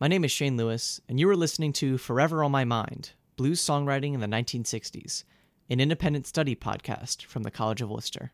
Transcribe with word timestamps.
My 0.00 0.06
name 0.06 0.24
is 0.24 0.30
Shane 0.30 0.56
Lewis, 0.56 1.00
and 1.08 1.18
you 1.18 1.28
are 1.28 1.34
listening 1.34 1.72
to 1.72 1.98
Forever 1.98 2.44
on 2.44 2.52
My 2.52 2.64
Mind 2.64 3.14
Blues 3.34 3.60
Songwriting 3.60 4.14
in 4.14 4.20
the 4.20 4.28
1960s, 4.28 5.24
an 5.68 5.80
independent 5.80 6.24
study 6.24 6.54
podcast 6.54 7.24
from 7.24 7.42
the 7.42 7.50
College 7.50 7.82
of 7.82 7.90
Wooster. 7.90 8.30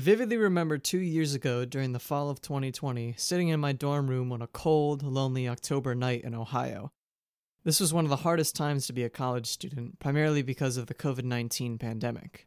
Vividly 0.00 0.36
remember 0.36 0.78
two 0.78 0.98
years 0.98 1.34
ago 1.34 1.64
during 1.64 1.92
the 1.92 1.98
fall 1.98 2.30
of 2.30 2.40
2020 2.40 3.14
sitting 3.16 3.48
in 3.48 3.60
my 3.60 3.72
dorm 3.72 4.08
room 4.08 4.32
on 4.32 4.42
a 4.42 4.46
cold, 4.46 5.02
lonely 5.02 5.46
October 5.46 5.94
night 5.94 6.24
in 6.24 6.34
Ohio. 6.34 6.90
This 7.64 7.78
was 7.78 7.92
one 7.92 8.04
of 8.04 8.10
the 8.10 8.16
hardest 8.16 8.56
times 8.56 8.86
to 8.86 8.94
be 8.94 9.04
a 9.04 9.10
college 9.10 9.46
student, 9.46 9.98
primarily 9.98 10.42
because 10.42 10.76
of 10.76 10.86
the 10.86 10.94
COVID 10.94 11.24
19 11.24 11.76
pandemic. 11.76 12.46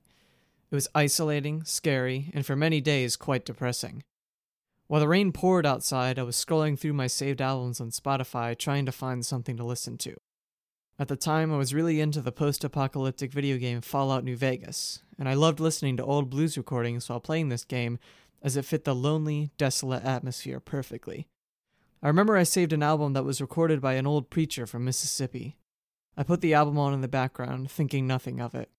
It 0.71 0.75
was 0.75 0.88
isolating, 0.95 1.63
scary, 1.63 2.31
and 2.34 2.44
for 2.45 2.55
many 2.55 2.81
days 2.81 3.16
quite 3.16 3.45
depressing. 3.45 4.03
While 4.88 5.02
the 5.02 5.08
rain 5.08 5.31
poured 5.31 5.66
outside, 5.66 6.17
I 6.17 6.23
was 6.23 6.35
scrolling 6.35 6.78
through 6.78 6.94
my 6.94 7.08
saved 7.08 7.41
albums 7.41 7.80
on 7.80 7.91
Spotify 7.91 8.58
trying 8.58 8.85
to 8.88 8.91
find 8.91 9.23
something 9.23 9.56
to 9.58 9.63
listen 9.63 9.97
to. 10.00 10.16
At 10.99 11.08
the 11.08 11.16
time, 11.16 11.52
I 11.52 11.58
was 11.58 11.73
really 11.73 11.99
into 11.99 12.22
the 12.22 12.31
post 12.31 12.63
apocalyptic 12.63 13.31
video 13.31 13.58
game 13.58 13.81
Fallout 13.81 14.23
New 14.23 14.38
Vegas, 14.38 15.02
and 15.17 15.27
I 15.27 15.33
loved 15.33 15.59
listening 15.59 15.97
to 15.97 16.05
old 16.05 16.30
blues 16.30 16.55
recordings 16.55 17.09
while 17.09 17.19
playing 17.19 17.50
this 17.50 17.66
game 17.66 17.97
as 18.44 18.55
it 18.55 18.66
fit 18.66 18.83
the 18.83 18.94
lonely, 18.94 19.50
desolate 19.58 20.03
atmosphere 20.03 20.59
perfectly. 20.59 21.27
I 22.03 22.08
remember 22.08 22.38
I 22.38 22.44
saved 22.44 22.73
an 22.73 22.83
album 22.83 23.13
that 23.13 23.23
was 23.23 23.41
recorded 23.41 23.81
by 23.81 23.94
an 23.94 24.05
old 24.05 24.30
preacher 24.30 24.67
from 24.67 24.85
Mississippi. 24.85 25.58
I 26.16 26.22
put 26.22 26.41
the 26.41 26.53
album 26.53 26.77
on 26.77 26.94
in 26.94 27.02
the 27.02 27.07
background, 27.07 27.72
thinking 27.72 28.05
nothing 28.05 28.39
of 28.39 28.53
it. 28.53 28.69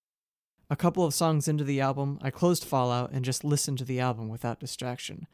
A 0.71 0.77
couple 0.77 1.05
of 1.05 1.15
songs 1.15 1.49
into 1.49 1.65
the 1.65 1.81
album, 1.81 2.19
I 2.23 2.31
closed 2.31 2.65
Fallout 2.65 3.11
and 3.11 3.25
just 3.25 3.43
listened 3.43 3.79
to 3.79 3.85
the 3.85 3.99
album 3.99 4.29
without 4.29 4.61
distraction. 4.61 5.27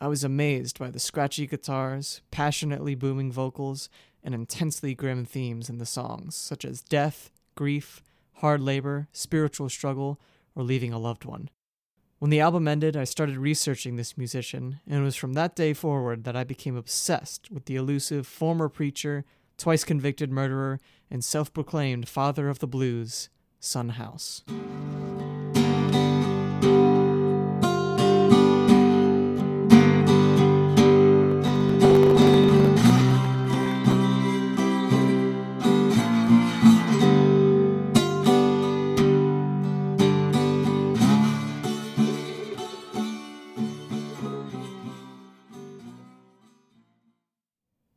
I 0.00 0.06
was 0.06 0.22
amazed 0.22 0.78
by 0.78 0.90
the 0.90 1.00
scratchy 1.00 1.46
guitars, 1.46 2.20
passionately 2.30 2.94
booming 2.94 3.32
vocals, 3.32 3.88
and 4.22 4.32
intensely 4.32 4.94
grim 4.94 5.24
themes 5.24 5.68
in 5.68 5.78
the 5.78 5.86
songs, 5.86 6.36
such 6.36 6.64
as 6.64 6.82
death, 6.82 7.30
grief, 7.56 8.00
hard 8.34 8.60
labor, 8.60 9.08
spiritual 9.12 9.68
struggle, 9.68 10.20
or 10.54 10.62
leaving 10.62 10.92
a 10.92 10.98
loved 10.98 11.24
one. 11.24 11.50
When 12.20 12.30
the 12.30 12.40
album 12.40 12.68
ended, 12.68 12.96
I 12.96 13.04
started 13.04 13.38
researching 13.38 13.96
this 13.96 14.16
musician, 14.16 14.80
and 14.86 15.00
it 15.00 15.04
was 15.04 15.16
from 15.16 15.32
that 15.32 15.56
day 15.56 15.72
forward 15.72 16.24
that 16.24 16.36
I 16.36 16.44
became 16.44 16.76
obsessed 16.76 17.50
with 17.50 17.64
the 17.66 17.76
elusive 17.76 18.26
former 18.26 18.68
preacher, 18.68 19.24
twice 19.56 19.82
convicted 19.82 20.30
murderer, 20.30 20.78
and 21.10 21.24
self 21.24 21.52
proclaimed 21.52 22.08
father 22.08 22.48
of 22.48 22.60
the 22.60 22.68
blues, 22.68 23.28
Son 23.60 23.90
House. 23.90 24.44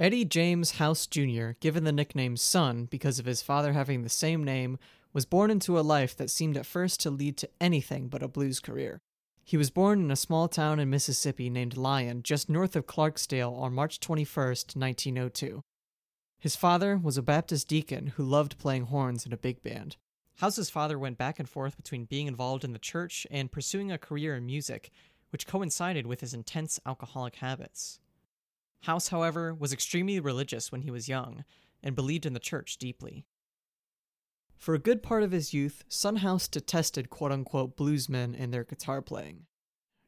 Eddie 0.01 0.25
James 0.25 0.72
House 0.78 1.06
Jr., 1.06 1.51
given 1.59 1.84
the 1.84 1.91
nickname 1.91 2.35
Son 2.35 2.85
because 2.85 3.19
of 3.19 3.28
his 3.28 3.44
father 3.44 3.73
having 3.73 4.01
the 4.01 4.09
same 4.09 4.44
name, 4.44 4.79
was 5.13 5.28
born 5.28 5.51
into 5.51 5.79
a 5.79 5.81
life 5.81 6.17
that 6.17 6.31
seemed 6.31 6.57
at 6.57 6.66
first 6.66 7.00
to 7.01 7.12
lead 7.12 7.38
to 7.38 7.50
anything 7.62 8.07
but 8.07 8.23
a 8.23 8.28
blues 8.28 8.59
career. 8.59 9.00
He 9.44 9.57
was 9.57 9.69
born 9.69 10.01
in 10.01 10.09
a 10.09 10.16
small 10.16 10.47
town 10.47 10.79
in 10.79 10.89
Mississippi 10.89 11.51
named 11.51 11.78
Lyon, 11.78 12.23
just 12.23 12.50
north 12.50 12.75
of 12.75 12.88
Clarksdale, 12.88 13.56
on 13.56 13.75
March 13.75 14.00
21, 14.00 14.44
1902. 14.73 15.62
His 16.39 16.56
father 16.56 16.97
was 16.97 17.19
a 17.19 17.22
Baptist 17.22 17.68
deacon 17.68 18.07
who 18.07 18.23
loved 18.23 18.57
playing 18.57 18.85
horns 18.85 19.28
in 19.28 19.33
a 19.33 19.38
big 19.38 19.62
band. 19.62 19.97
House's 20.38 20.72
father 20.72 20.97
went 20.97 21.19
back 21.19 21.38
and 21.38 21.47
forth 21.47 21.78
between 21.78 22.06
being 22.06 22.25
involved 22.25 22.63
in 22.63 22.73
the 22.73 22.79
church 22.79 23.28
and 23.29 23.51
pursuing 23.51 23.91
a 23.91 24.00
career 24.00 24.35
in 24.35 24.47
music, 24.47 24.89
which 25.29 25.45
coincided 25.45 26.07
with 26.07 26.22
his 26.22 26.33
intense 26.33 26.79
alcoholic 26.88 27.35
habits. 27.35 28.00
House, 28.81 29.09
however, 29.09 29.53
was 29.53 29.74
extremely 29.74 30.19
religious 30.19 30.72
when 30.72 30.81
he 30.81 30.92
was 30.92 31.09
young 31.09 31.44
and 31.84 31.96
believed 31.96 32.25
in 32.25 32.34
the 32.34 32.40
church 32.40 32.78
deeply. 32.78 33.25
For 34.58 34.75
a 34.75 34.80
good 34.80 35.02
part 35.02 35.24
of 35.24 35.31
his 35.31 35.53
youth, 35.53 35.84
Son 35.88 36.18
House 36.18 36.47
detested 36.47 37.09
quote 37.09 37.31
unquote 37.31 37.75
bluesmen 37.75 38.36
and 38.38 38.53
their 38.53 38.64
guitar 38.64 39.02
playing. 39.02 39.46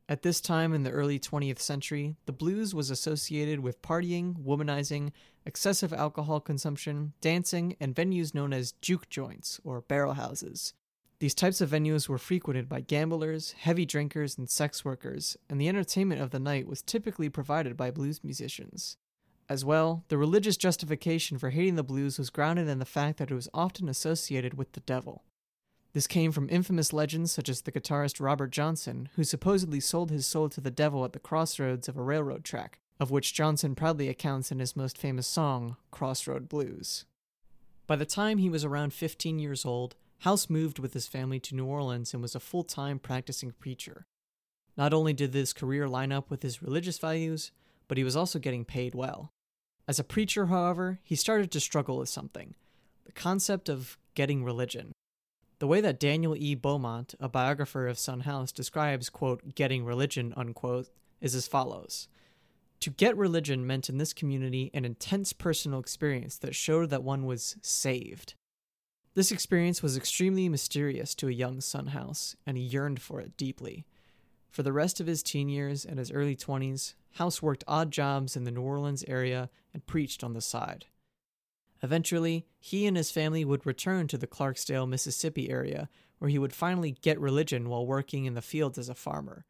At 0.10 0.22
this 0.22 0.42
time 0.42 0.74
in 0.74 0.84
the 0.84 0.92
early 0.92 1.18
20th 1.18 1.60
century, 1.60 2.18
the 2.26 2.34
blues 2.34 2.76
was 2.76 2.90
associated 2.90 3.62
with 3.62 3.82
partying, 3.82 4.36
womanizing, 4.44 5.12
excessive 5.46 5.94
alcohol 5.94 6.40
consumption, 6.42 7.14
dancing, 7.22 7.76
and 7.80 7.96
venues 7.96 8.36
known 8.36 8.54
as 8.54 8.74
juke 8.74 9.10
joints 9.10 9.62
or 9.64 9.82
barrel 9.82 10.14
houses. 10.14 10.74
These 11.24 11.36
types 11.36 11.62
of 11.62 11.70
venues 11.70 12.10
were 12.10 12.18
frequented 12.18 12.68
by 12.68 12.82
gamblers, 12.82 13.54
heavy 13.54 13.86
drinkers, 13.86 14.38
and 14.38 14.50
sex 14.50 14.84
workers, 14.84 15.38
and 15.50 15.58
the 15.58 15.70
entertainment 15.70 16.20
of 16.20 16.32
the 16.32 16.40
night 16.40 16.68
was 16.68 16.82
typically 16.82 17.30
provided 17.30 17.78
by 17.78 17.92
blues 17.92 18.22
musicians. 18.26 18.98
As 19.48 19.64
well, 19.64 20.04
the 20.10 20.18
religious 20.18 20.58
justification 20.58 21.38
for 21.38 21.52
hating 21.52 21.76
the 21.76 21.82
blues 21.82 22.20
was 22.20 22.30
grounded 22.30 22.68
in 22.68 22.80
the 22.80 22.84
fact 22.84 23.20
that 23.20 23.32
it 23.32 23.36
was 23.36 23.48
often 23.54 23.88
associated 23.88 24.56
with 24.56 24.74
the 24.74 24.82
devil. 24.82 25.24
This 25.94 26.08
came 26.08 26.34
from 26.34 26.50
infamous 26.50 26.92
legends 26.92 27.32
such 27.32 27.48
as 27.48 27.62
the 27.62 27.72
guitarist 27.72 28.20
Robert 28.20 28.52
Johnson, 28.52 29.08
who 29.16 29.24
supposedly 29.24 29.80
sold 29.80 30.12
his 30.12 30.28
soul 30.28 30.50
to 30.50 30.60
the 30.60 30.70
devil 30.70 31.06
at 31.06 31.14
the 31.14 31.20
crossroads 31.20 31.88
of 31.88 31.96
a 31.96 32.04
railroad 32.04 32.44
track, 32.44 32.80
of 33.00 33.12
which 33.12 33.34
Johnson 33.34 33.76
proudly 33.76 34.10
accounts 34.10 34.52
in 34.52 34.60
his 34.60 34.76
most 34.76 34.98
famous 34.98 35.26
song, 35.26 35.78
Crossroad 35.90 36.50
Blues. 36.50 37.06
By 37.88 37.96
the 37.96 38.06
time 38.06 38.40
he 38.40 38.50
was 38.50 38.66
around 38.66 38.94
15 38.94 39.40
years 39.40 39.64
old, 39.64 39.96
House 40.24 40.50
moved 40.50 40.80
with 40.80 40.94
his 40.94 41.06
family 41.06 41.38
to 41.42 41.54
New 41.54 41.66
Orleans 41.66 42.14
and 42.14 42.22
was 42.22 42.34
a 42.34 42.40
full 42.40 42.64
time 42.64 42.98
practicing 42.98 43.52
preacher. 43.52 44.06
Not 44.78 44.94
only 44.94 45.12
did 45.12 45.34
this 45.34 45.52
career 45.52 45.86
line 45.86 46.14
up 46.14 46.30
with 46.30 46.44
his 46.44 46.62
religious 46.62 46.98
values, 46.98 47.52
but 47.90 47.98
he 47.98 48.06
was 48.06 48.16
also 48.16 48.40
getting 48.40 48.64
paid 48.64 48.96
well. 48.96 49.34
As 49.86 50.00
a 50.00 50.04
preacher, 50.04 50.46
however, 50.46 51.00
he 51.04 51.18
started 51.18 51.52
to 51.52 51.60
struggle 51.60 51.98
with 51.98 52.08
something 52.08 52.56
the 53.06 53.12
concept 53.12 53.68
of 53.68 53.98
getting 54.16 54.46
religion. 54.46 54.94
The 55.60 55.68
way 55.68 55.82
that 55.82 56.00
Daniel 56.00 56.38
E. 56.38 56.56
Beaumont, 56.56 57.16
a 57.20 57.28
biographer 57.28 57.86
of 57.90 58.00
Son 58.00 58.22
House, 58.22 58.54
describes, 58.54 59.10
quote, 59.10 59.56
getting 59.56 59.84
religion, 59.84 60.34
unquote, 60.38 60.88
is 61.20 61.36
as 61.36 61.48
follows. 61.48 62.08
To 62.80 62.90
get 62.90 63.18
religion 63.18 63.68
meant 63.68 63.90
in 63.90 63.98
this 63.98 64.14
community 64.14 64.72
an 64.74 64.86
intense 64.86 65.34
personal 65.34 65.82
experience 65.82 66.38
that 66.38 66.56
showed 66.56 66.92
that 66.92 67.04
one 67.04 67.26
was 67.26 67.58
saved. 67.62 68.36
This 69.16 69.32
experience 69.32 69.84
was 69.84 69.96
extremely 69.96 70.50
mysterious 70.50 71.14
to 71.16 71.28
a 71.28 71.32
young 71.32 71.62
Son 71.62 71.88
House, 71.88 72.36
and 72.48 72.58
he 72.58 72.64
yearned 72.64 73.00
for 73.00 73.22
it 73.22 73.38
deeply. 73.38 73.86
For 74.50 74.64
the 74.64 74.74
rest 74.74 75.00
of 75.00 75.06
his 75.06 75.22
teen 75.22 75.50
years 75.50 75.86
and 75.86 76.00
his 76.00 76.12
early 76.12 76.36
20s, 76.36 76.96
House 77.14 77.40
worked 77.40 77.64
odd 77.68 77.92
jobs 77.92 78.36
in 78.36 78.44
the 78.44 78.52
New 78.52 78.64
Orleans 78.64 79.04
area 79.08 79.52
and 79.72 79.86
preached 79.86 80.24
on 80.24 80.34
the 80.34 80.42
side. 80.42 80.86
Eventually, 81.84 82.48
he 82.60 82.88
and 82.88 82.98
his 82.98 83.12
family 83.12 83.46
would 83.46 83.68
return 83.68 84.08
to 84.08 84.18
the 84.18 84.26
Clarksdale, 84.26 84.90
Mississippi 84.90 85.50
area, 85.50 85.90
where 86.18 86.30
he 86.30 86.40
would 86.40 86.54
finally 86.54 86.98
get 87.02 87.20
religion 87.20 87.70
while 87.70 87.86
working 87.86 88.26
in 88.26 88.34
the 88.34 88.42
fields 88.42 88.80
as 88.80 88.90
a 88.90 88.96
farmer. 88.96 89.46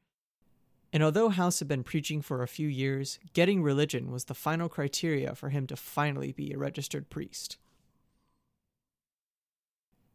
And 0.91 1.01
although 1.01 1.29
House 1.29 1.59
had 1.59 1.67
been 1.69 1.83
preaching 1.83 2.21
for 2.21 2.43
a 2.43 2.47
few 2.47 2.67
years, 2.67 3.17
getting 3.31 3.63
religion 3.63 4.11
was 4.11 4.25
the 4.25 4.33
final 4.33 4.67
criteria 4.67 5.35
for 5.35 5.49
him 5.49 5.67
to 5.67 5.77
finally 5.77 6.33
be 6.33 6.51
a 6.51 6.57
registered 6.57 7.09
priest. 7.09 7.57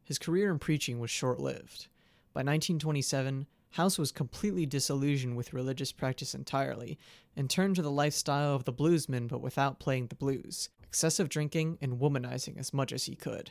His 0.08 0.18
career 0.18 0.50
in 0.50 0.58
preaching 0.58 1.00
was 1.00 1.10
short 1.10 1.38
lived. 1.38 1.88
By 2.32 2.40
1927, 2.40 3.46
House 3.72 3.98
was 3.98 4.10
completely 4.10 4.64
disillusioned 4.64 5.36
with 5.36 5.52
religious 5.52 5.92
practice 5.92 6.34
entirely 6.34 6.98
and 7.36 7.50
turned 7.50 7.76
to 7.76 7.82
the 7.82 7.90
lifestyle 7.90 8.54
of 8.54 8.64
the 8.64 8.72
bluesman 8.72 9.28
but 9.28 9.42
without 9.42 9.78
playing 9.78 10.06
the 10.06 10.14
blues, 10.14 10.70
excessive 10.82 11.28
drinking 11.28 11.76
and 11.82 12.00
womanizing 12.00 12.56
as 12.56 12.72
much 12.72 12.90
as 12.90 13.04
he 13.04 13.14
could. 13.14 13.50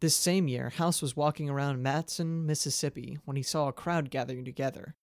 This 0.00 0.14
same 0.14 0.46
year, 0.46 0.68
House 0.68 1.00
was 1.00 1.16
walking 1.16 1.48
around 1.48 1.82
Matson, 1.82 2.44
Mississippi, 2.44 3.18
when 3.24 3.38
he 3.38 3.42
saw 3.42 3.68
a 3.68 3.72
crowd 3.72 4.10
gathering 4.10 4.44
together. 4.44 4.94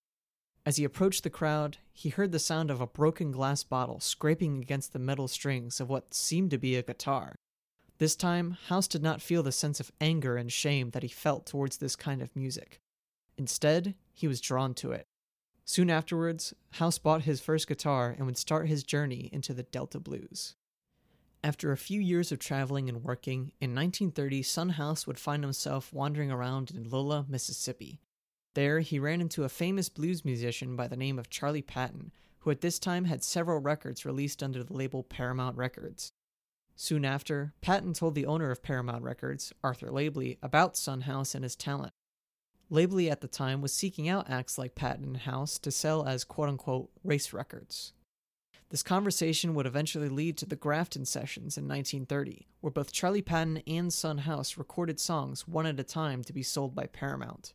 As 0.68 0.78
he 0.78 0.84
approached 0.84 1.24
the 1.24 1.32
crowd, 1.32 1.80
he 1.94 2.10
heard 2.10 2.32
the 2.32 2.38
sound 2.38 2.70
of 2.70 2.80
a 2.80 2.86
broken 2.86 3.32
glass 3.32 3.64
bottle 3.64 4.00
scraping 4.00 4.62
against 4.62 4.94
the 4.94 5.00
metal 5.00 5.28
strings 5.28 5.80
of 5.80 5.90
what 5.90 6.14
seemed 6.14 6.52
to 6.52 6.60
be 6.60 6.76
a 6.76 6.84
guitar. 6.84 7.34
This 7.98 8.16
time, 8.16 8.58
House 8.68 8.88
did 8.88 9.02
not 9.02 9.22
feel 9.22 9.42
the 9.42 9.52
sense 9.52 9.80
of 9.80 9.92
anger 10.02 10.36
and 10.36 10.52
shame 10.52 10.90
that 10.90 11.04
he 11.04 11.10
felt 11.10 11.46
towards 11.46 11.78
this 11.78 11.96
kind 11.96 12.22
of 12.22 12.36
music. 12.36 12.82
Instead, 13.38 13.96
he 14.14 14.28
was 14.28 14.42
drawn 14.42 14.74
to 14.76 14.92
it. 14.92 15.08
Soon 15.64 15.90
afterwards, 15.90 16.54
House 16.72 16.98
bought 16.98 17.24
his 17.24 17.42
first 17.42 17.68
guitar 17.68 18.14
and 18.18 18.26
would 18.26 18.38
start 18.38 18.68
his 18.68 18.84
journey 18.84 19.30
into 19.32 19.54
the 19.54 19.64
Delta 19.64 20.00
blues. 20.00 20.56
After 21.44 21.72
a 21.72 21.78
few 21.78 22.02
years 22.02 22.32
of 22.32 22.40
traveling 22.40 22.90
and 22.90 23.04
working, 23.04 23.54
in 23.62 23.74
1930, 23.74 24.44
Son 24.44 24.70
House 24.70 25.08
would 25.08 25.20
find 25.20 25.44
himself 25.44 25.94
wandering 25.94 26.32
around 26.32 26.72
in 26.72 26.90
Lula, 26.90 27.26
Mississippi. 27.30 28.00
There, 28.56 28.80
he 28.80 29.00
ran 29.00 29.22
into 29.22 29.44
a 29.44 29.50
famous 29.50 29.90
blues 29.90 30.26
musician 30.26 30.76
by 30.76 30.88
the 30.88 30.98
name 30.98 31.18
of 31.18 31.30
Charlie 31.30 31.62
Patton, 31.62 32.12
who 32.40 32.52
at 32.52 32.62
this 32.62 32.80
time 32.80 33.06
had 33.06 33.24
several 33.24 33.60
records 33.60 34.06
released 34.06 34.44
under 34.44 34.64
the 34.64 34.74
label 34.74 35.04
Paramount 35.04 35.58
Records. 35.58 36.12
Soon 36.76 37.06
after, 37.06 37.54
Patton 37.62 37.94
told 37.94 38.16
the 38.16 38.26
owner 38.26 38.52
of 38.52 38.62
Paramount 38.62 39.04
Records, 39.04 39.54
Arthur 39.64 39.88
Laibley, 39.88 40.38
about 40.42 40.76
Son 40.76 41.02
House 41.02 41.34
and 41.34 41.44
his 41.44 41.56
talent. 41.56 41.94
Laibley 42.70 43.10
at 43.10 43.22
the 43.22 43.28
time 43.28 43.62
was 43.62 43.74
seeking 43.74 44.10
out 44.10 44.30
acts 44.30 44.58
like 44.58 44.76
Patton 44.76 45.06
and 45.06 45.18
House 45.18 45.58
to 45.60 45.72
sell 45.72 46.06
as 46.06 46.24
quote 46.24 46.50
unquote 46.50 46.90
race 47.04 47.32
records. 47.32 47.94
This 48.70 48.84
conversation 48.84 49.54
would 49.54 49.68
eventually 49.68 50.10
lead 50.10 50.38
to 50.38 50.46
the 50.46 50.56
Grafton 50.56 51.06
Sessions 51.06 51.58
in 51.58 51.68
1930, 51.68 52.48
where 52.62 52.72
both 52.72 52.92
Charlie 52.92 53.22
Patton 53.22 53.62
and 53.68 53.94
Son 53.94 54.20
House 54.20 54.58
recorded 54.58 55.00
songs 55.00 55.48
one 55.48 55.68
at 55.68 55.80
a 55.80 55.84
time 55.84 56.24
to 56.24 56.34
be 56.34 56.44
sold 56.44 56.74
by 56.74 56.88
Paramount. 56.88 57.54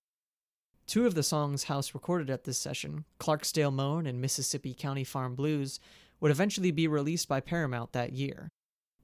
Two 0.87 1.07
of 1.07 1.15
the 1.15 1.23
songs 1.23 1.65
House 1.65 1.95
recorded 1.95 2.31
at 2.31 2.45
this 2.45 2.59
session, 2.59 3.05
Clarksdale 3.19 3.73
Moan 3.73 4.07
and 4.07 4.21
Mississippi 4.21 4.73
County 4.73 5.05
Farm 5.05 5.35
Blues, 5.35 5.81
would 6.21 6.31
eventually 6.31 6.71
be 6.71 6.87
released 6.87 7.29
by 7.29 7.41
Paramount 7.41 7.93
that 7.93 8.13
year. 8.13 8.49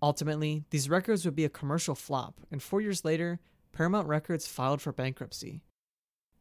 Ultimately, 0.03 0.65
these 0.71 0.91
records 0.91 1.25
would 1.25 1.37
be 1.37 1.45
a 1.45 1.51
commercial 1.51 1.95
flop, 1.95 2.41
and 2.51 2.63
four 2.63 2.81
years 2.81 3.05
later, 3.05 3.41
Paramount 3.73 4.09
Records 4.09 4.47
filed 4.47 4.81
for 4.81 4.93
bankruptcy. 4.93 5.63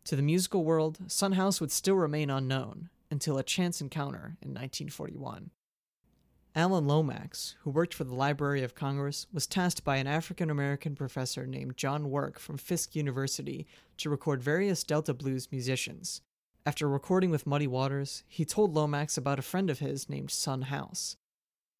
To 0.06 0.16
the 0.16 0.22
musical 0.22 0.64
world, 0.64 1.00
Son 1.08 1.34
House 1.34 1.60
would 1.60 1.72
still 1.72 1.96
remain 1.96 2.30
unknown 2.30 2.90
until 3.10 3.38
a 3.38 3.44
chance 3.44 3.82
encounter 3.82 4.38
in 4.42 4.50
1941. 4.50 5.52
Alan 6.58 6.88
Lomax, 6.88 7.56
who 7.64 7.70
worked 7.70 7.94
for 7.94 8.06
the 8.06 8.16
Library 8.16 8.64
of 8.64 8.76
Congress, 8.76 9.28
was 9.34 9.46
tasked 9.46 9.84
by 9.84 9.98
an 9.98 10.08
African 10.08 10.50
American 10.50 10.96
professor 10.96 11.46
named 11.46 11.76
John 11.76 12.10
Work 12.10 12.40
from 12.40 12.58
Fisk 12.58 12.96
University 12.96 13.68
to 13.98 14.10
record 14.10 14.42
various 14.42 14.84
Delta 14.84 15.14
blues 15.14 15.50
musicians. 15.52 16.22
After 16.66 16.88
recording 16.88 17.30
with 17.30 17.46
Muddy 17.46 17.68
Waters, 17.68 18.24
he 18.28 18.46
told 18.46 18.74
Lomax 18.74 19.18
about 19.18 19.38
a 19.38 19.42
friend 19.42 19.70
of 19.70 19.80
his 19.80 20.08
named 20.08 20.32
Son 20.32 20.64
House. 20.64 21.18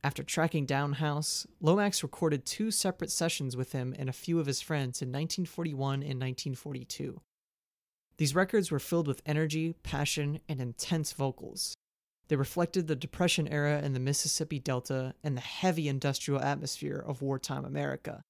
After 0.06 0.22
tracking 0.22 0.68
down 0.68 0.94
House, 0.94 1.48
Lomax 1.60 2.04
recorded 2.04 2.46
two 2.46 2.70
separate 2.70 3.10
sessions 3.10 3.58
with 3.58 3.72
him 3.72 3.96
and 3.98 4.08
a 4.08 4.14
few 4.14 4.40
of 4.40 4.46
his 4.46 4.62
friends 4.62 5.02
in 5.02 5.08
1941 5.08 5.94
and 6.04 6.22
1942. 6.22 7.22
These 8.18 8.36
records 8.36 8.70
were 8.70 8.78
filled 8.78 9.08
with 9.08 9.24
energy, 9.26 9.74
passion, 9.82 10.42
and 10.48 10.62
intense 10.62 11.12
vocals. 11.12 11.74
They 12.28 12.36
reflected 12.36 12.86
the 12.86 12.96
Depression 12.96 13.48
era 13.48 13.82
in 13.82 13.94
the 13.94 14.00
Mississippi 14.00 14.60
Delta 14.60 15.16
and 15.24 15.36
the 15.36 15.42
heavy 15.42 15.88
industrial 15.90 16.40
atmosphere 16.40 17.04
of 17.04 17.24
wartime 17.24 17.66
America. 17.66 18.22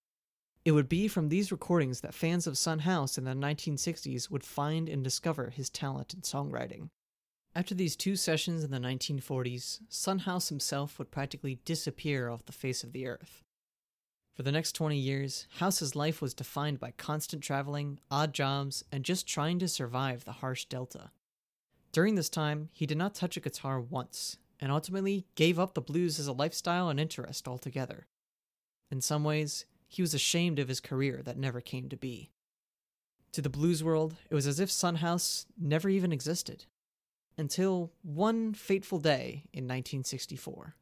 It 0.64 0.72
would 0.72 0.88
be 0.88 1.10
from 1.10 1.28
these 1.28 1.52
recordings 1.52 2.00
that 2.00 2.14
fans 2.14 2.48
of 2.48 2.58
Son 2.58 2.80
House 2.80 3.18
in 3.18 3.26
the 3.26 3.32
1960s 3.32 4.32
would 4.32 4.46
find 4.46 4.88
and 4.88 5.04
discover 5.04 5.50
his 5.50 5.70
talent 5.70 6.14
in 6.14 6.22
songwriting. 6.22 6.88
After 7.58 7.74
these 7.74 7.96
two 7.96 8.18
sessions 8.18 8.66
in 8.66 8.72
the 8.72 8.80
1940s, 8.80 9.80
Son 9.88 10.20
House 10.20 10.50
himself 10.50 11.00
would 11.00 11.10
practically 11.10 11.60
disappear 11.64 12.30
off 12.30 12.46
the 12.46 12.52
face 12.52 12.84
of 12.84 12.92
the 12.92 13.08
earth. 13.08 13.44
For 14.34 14.44
the 14.44 14.52
next 14.52 14.74
20 14.74 14.98
years, 14.98 15.48
House's 15.60 15.96
life 15.96 16.22
was 16.22 16.34
defined 16.34 16.82
by 16.82 16.92
constant 16.92 17.42
traveling, 17.42 18.02
odd 18.12 18.34
jobs, 18.34 18.84
and 18.92 19.06
just 19.06 19.26
trying 19.26 19.60
to 19.60 19.70
survive 19.70 20.26
the 20.26 20.34
harsh 20.34 20.66
Delta. 20.66 21.12
During 21.94 22.16
this 22.16 22.28
time, 22.28 22.68
he 22.74 22.86
did 22.86 22.98
not 22.98 23.16
touch 23.16 23.38
a 23.38 23.40
guitar 23.40 23.80
once, 23.80 24.36
and 24.60 24.70
ultimately 24.70 25.26
gave 25.36 25.58
up 25.58 25.76
the 25.76 25.82
blues 25.82 26.20
as 26.20 26.28
a 26.28 26.34
lifestyle 26.34 26.90
and 26.90 27.00
interest 27.00 27.48
altogether. 27.48 28.08
In 28.92 29.00
some 29.00 29.24
ways, 29.24 29.66
he 29.88 30.02
was 30.02 30.14
ashamed 30.14 30.60
of 30.60 30.68
his 30.68 30.82
career 30.82 31.22
that 31.24 31.38
never 31.38 31.62
came 31.62 31.88
to 31.88 31.96
be. 31.96 32.32
To 33.32 33.42
the 33.42 33.50
blues 33.50 33.82
world, 33.82 34.16
it 34.30 34.36
was 34.36 34.46
as 34.46 34.60
if 34.60 34.70
Son 34.70 34.96
House 34.96 35.46
never 35.58 35.88
even 35.88 36.12
existed 36.12 36.66
until 37.38 37.92
one 38.04 38.54
fateful 38.54 39.00
day 39.00 39.44
in 39.54 39.66
1964. 39.66 40.76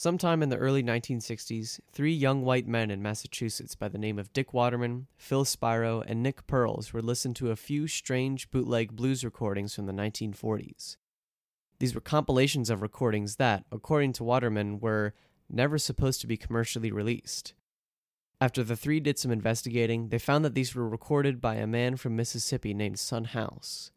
Sometime 0.00 0.44
in 0.44 0.48
the 0.48 0.56
early 0.56 0.84
1960s, 0.84 1.80
three 1.90 2.12
young 2.12 2.44
white 2.44 2.68
men 2.68 2.88
in 2.88 3.02
Massachusetts 3.02 3.74
by 3.74 3.88
the 3.88 3.98
name 3.98 4.16
of 4.16 4.32
Dick 4.32 4.54
Waterman, 4.54 5.08
Phil 5.16 5.44
Spiro, 5.44 6.02
and 6.02 6.22
Nick 6.22 6.46
Perls 6.46 6.92
were 6.92 7.02
listened 7.02 7.34
to 7.34 7.50
a 7.50 7.56
few 7.56 7.88
strange 7.88 8.48
bootleg 8.52 8.94
blues 8.94 9.24
recordings 9.24 9.74
from 9.74 9.86
the 9.86 9.92
1940s. 9.92 10.98
These 11.80 11.96
were 11.96 12.00
compilations 12.00 12.70
of 12.70 12.80
recordings 12.80 13.36
that, 13.38 13.64
according 13.72 14.12
to 14.12 14.22
Waterman, 14.22 14.78
were 14.78 15.14
never 15.50 15.78
supposed 15.78 16.20
to 16.20 16.28
be 16.28 16.36
commercially 16.36 16.92
released. 16.92 17.54
After 18.40 18.62
the 18.62 18.76
three 18.76 19.00
did 19.00 19.18
some 19.18 19.32
investigating, 19.32 20.10
they 20.10 20.18
found 20.20 20.44
that 20.44 20.54
these 20.54 20.76
were 20.76 20.88
recorded 20.88 21.40
by 21.40 21.56
a 21.56 21.66
man 21.66 21.96
from 21.96 22.14
Mississippi 22.14 22.72
named 22.72 23.00
Son 23.00 23.24
House. 23.24 23.90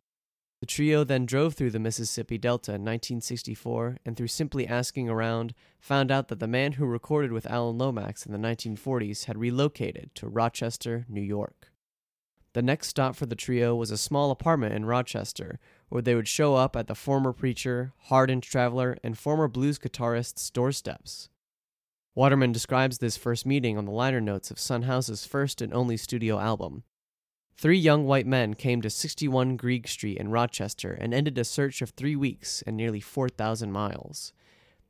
The 0.61 0.67
trio 0.67 1.03
then 1.03 1.25
drove 1.25 1.55
through 1.55 1.71
the 1.71 1.79
Mississippi 1.79 2.37
Delta 2.37 2.73
in 2.73 2.81
1964 2.81 3.97
and, 4.05 4.15
through 4.15 4.27
simply 4.27 4.67
asking 4.67 5.09
around, 5.09 5.55
found 5.79 6.11
out 6.11 6.27
that 6.27 6.39
the 6.39 6.47
man 6.47 6.73
who 6.73 6.85
recorded 6.85 7.31
with 7.31 7.49
Alan 7.49 7.79
Lomax 7.79 8.27
in 8.27 8.31
the 8.31 8.37
1940s 8.37 9.25
had 9.25 9.39
relocated 9.39 10.11
to 10.13 10.27
Rochester, 10.27 11.07
New 11.09 11.21
York. 11.21 11.71
The 12.53 12.61
next 12.61 12.89
stop 12.89 13.15
for 13.15 13.25
the 13.25 13.35
trio 13.35 13.75
was 13.75 13.89
a 13.89 13.97
small 13.97 14.29
apartment 14.29 14.75
in 14.75 14.85
Rochester, 14.85 15.57
where 15.89 16.03
they 16.03 16.13
would 16.13 16.27
show 16.27 16.53
up 16.53 16.75
at 16.75 16.85
the 16.85 16.93
former 16.93 17.33
preacher, 17.33 17.93
hardened 18.03 18.43
traveler, 18.43 18.97
and 19.03 19.17
former 19.17 19.47
blues 19.47 19.79
guitarist's 19.79 20.51
doorsteps. 20.51 21.29
Waterman 22.13 22.51
describes 22.51 22.99
this 22.99 23.17
first 23.17 23.47
meeting 23.47 23.79
on 23.79 23.85
the 23.85 23.91
liner 23.91 24.21
notes 24.21 24.51
of 24.51 24.59
Son 24.59 24.83
House's 24.83 25.25
first 25.25 25.59
and 25.59 25.73
only 25.73 25.97
studio 25.97 26.37
album, 26.37 26.83
Three 27.57 27.77
young 27.77 28.05
white 28.05 28.25
men 28.25 28.55
came 28.55 28.81
to 28.81 28.89
61 28.89 29.55
Greig 29.55 29.87
Street 29.87 30.17
in 30.17 30.29
Rochester 30.29 30.93
and 30.93 31.13
ended 31.13 31.37
a 31.37 31.43
search 31.43 31.81
of 31.81 31.91
three 31.91 32.15
weeks 32.15 32.63
and 32.65 32.75
nearly 32.75 32.99
4,000 32.99 33.71
miles. 33.71 34.33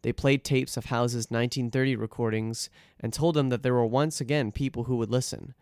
They 0.03 0.13
played 0.13 0.44
tapes 0.44 0.77
of 0.77 0.86
House's 0.86 1.30
1930 1.30 1.96
recordings 1.96 2.70
and 3.00 3.13
told 3.13 3.38
him 3.38 3.50
that 3.50 3.62
there 3.62 3.74
were 3.74 3.86
once 3.86 4.20
again 4.20 4.51
people 4.51 4.86
who 4.86 4.96
would 4.98 5.12
listen. 5.12 5.53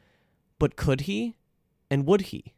But 0.59 0.75
could 0.75 1.01
he? 1.01 1.35
And 1.89 2.05
would 2.05 2.21
he? 2.21 2.53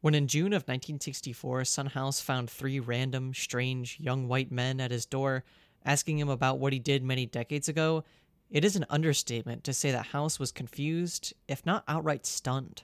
When 0.00 0.14
in 0.14 0.28
June 0.28 0.52
of 0.52 0.62
1964, 0.62 1.64
Son 1.64 1.86
House 1.86 2.20
found 2.20 2.48
three 2.48 2.80
random, 2.80 3.34
strange, 3.34 3.98
young 4.00 4.28
white 4.28 4.50
men 4.50 4.80
at 4.80 4.90
his 4.90 5.06
door 5.06 5.44
asking 5.84 6.18
him 6.18 6.28
about 6.28 6.58
what 6.58 6.72
he 6.72 6.78
did 6.78 7.02
many 7.02 7.26
decades 7.26 7.68
ago, 7.68 8.04
it 8.50 8.64
is 8.64 8.76
an 8.76 8.86
understatement 8.90 9.62
to 9.64 9.72
say 9.72 9.90
that 9.92 10.06
House 10.06 10.38
was 10.38 10.50
confused, 10.50 11.32
if 11.46 11.64
not 11.64 11.84
outright 11.86 12.26
stunned. 12.26 12.82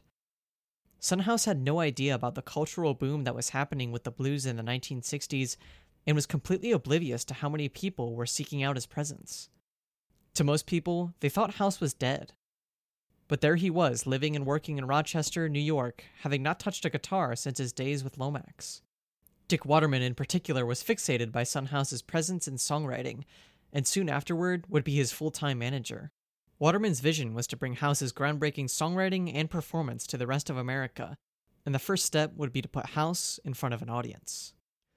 Son 1.00 1.20
House 1.20 1.44
had 1.44 1.61
no 1.61 1.80
idea 1.80 2.14
about 2.14 2.35
the 2.35 2.42
cultural 2.42 2.94
boom 2.94 3.25
that 3.25 3.35
was 3.35 3.50
happening 3.50 3.92
with 3.92 4.04
the 4.04 4.11
blues 4.11 4.46
in 4.46 4.56
the 4.56 4.62
1960s 4.62 5.56
and 6.06 6.14
was 6.14 6.26
completely 6.26 6.73
oblivious 6.73 7.25
to 7.25 7.35
how 7.35 7.49
many 7.49 7.68
people 7.68 8.14
were 8.14 8.26
seeking 8.26 8.62
out 8.62 8.76
his 8.76 8.87
presence. 8.87 9.49
To 10.35 10.44
most 10.44 10.66
people, 10.66 11.14
they 11.20 11.28
thought 11.28 11.54
House 11.54 11.80
was 11.80 11.94
dead. 11.94 12.32
But 13.28 13.40
there 13.40 13.56
he 13.56 13.70
was, 13.70 14.06
living 14.06 14.37
and 14.37 14.46
working 14.46 14.78
in 14.78 14.87
Rochester, 14.87 15.49
New 15.49 15.58
York, 15.61 16.04
having 16.20 16.42
not 16.42 16.61
touched 16.61 16.85
a 16.85 16.90
guitar 16.90 17.35
since 17.35 17.58
his 17.58 17.73
days 17.73 18.04
with 18.04 18.18
Lomax. 18.18 18.82
Dick 19.49 19.64
Waterman, 19.64 20.02
in 20.02 20.14
particular, 20.14 20.64
was 20.64 20.82
fixated 20.82 21.32
by 21.32 21.42
Son 21.42 21.66
House's 21.66 22.02
presence 22.02 22.46
and 22.46 22.58
songwriting, 22.58 23.25
and 23.76 23.87
soon 23.87 24.09
afterward 24.09 24.64
would 24.71 24.85
be 24.85 24.95
his 24.95 25.12
full 25.12 25.30
time 25.30 25.59
manager. 25.59 26.11
Waterman's 26.59 27.00
vision 27.00 27.35
was 27.35 27.47
to 27.49 27.59
bring 27.59 27.75
House's 27.75 28.11
groundbreaking 28.11 28.64
songwriting 28.64 29.30
and 29.35 29.50
performance 29.50 30.06
to 30.06 30.16
the 30.16 30.26
rest 30.26 30.49
of 30.49 30.56
America, 30.56 31.18
and 31.66 31.75
the 31.75 31.78
first 31.78 32.06
step 32.06 32.33
would 32.37 32.54
be 32.54 32.62
to 32.62 32.71
put 32.71 32.87
House 32.87 33.38
in 33.45 33.52
front 33.52 33.75
of 33.75 33.83
an 33.83 33.90
audience. 33.90 34.54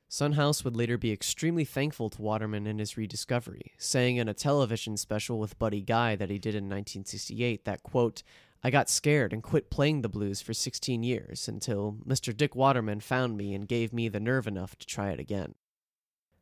Son 0.07 0.31
House 0.31 0.63
would 0.63 0.77
later 0.77 0.98
be 0.98 1.12
extremely 1.12 1.65
thankful 1.65 2.09
to 2.09 2.21
Waterman 2.21 2.65
in 2.65 2.79
his 2.79 2.95
rediscovery, 2.95 3.74
saying 3.77 4.15
in 4.15 4.29
a 4.29 4.33
television 4.33 4.95
special 4.95 5.39
with 5.39 5.59
Buddy 5.59 5.81
Guy 5.81 6.15
that 6.15 6.29
he 6.29 6.39
did 6.39 6.55
in 6.55 6.63
1968 6.63 7.65
that, 7.65 7.83
quote, 7.83 8.24
I 8.63 8.69
got 8.69 8.89
scared 8.89 9.33
and 9.33 9.43
quit 9.43 9.69
playing 9.69 10.03
the 10.03 10.09
blues 10.09 10.41
for 10.41 10.53
16 10.53 11.03
years 11.03 11.50
until 11.50 11.98
Mr. 12.07 12.36
Dick 12.36 12.55
Waterman 12.55 13.01
found 13.01 13.36
me 13.36 13.53
and 13.53 13.67
gave 13.67 13.91
me 13.91 14.07
the 14.07 14.21
nerve 14.21 14.48
enough 14.48 14.77
to 14.77 14.88
try 14.88 15.09
it 15.09 15.19
again. 15.19 15.55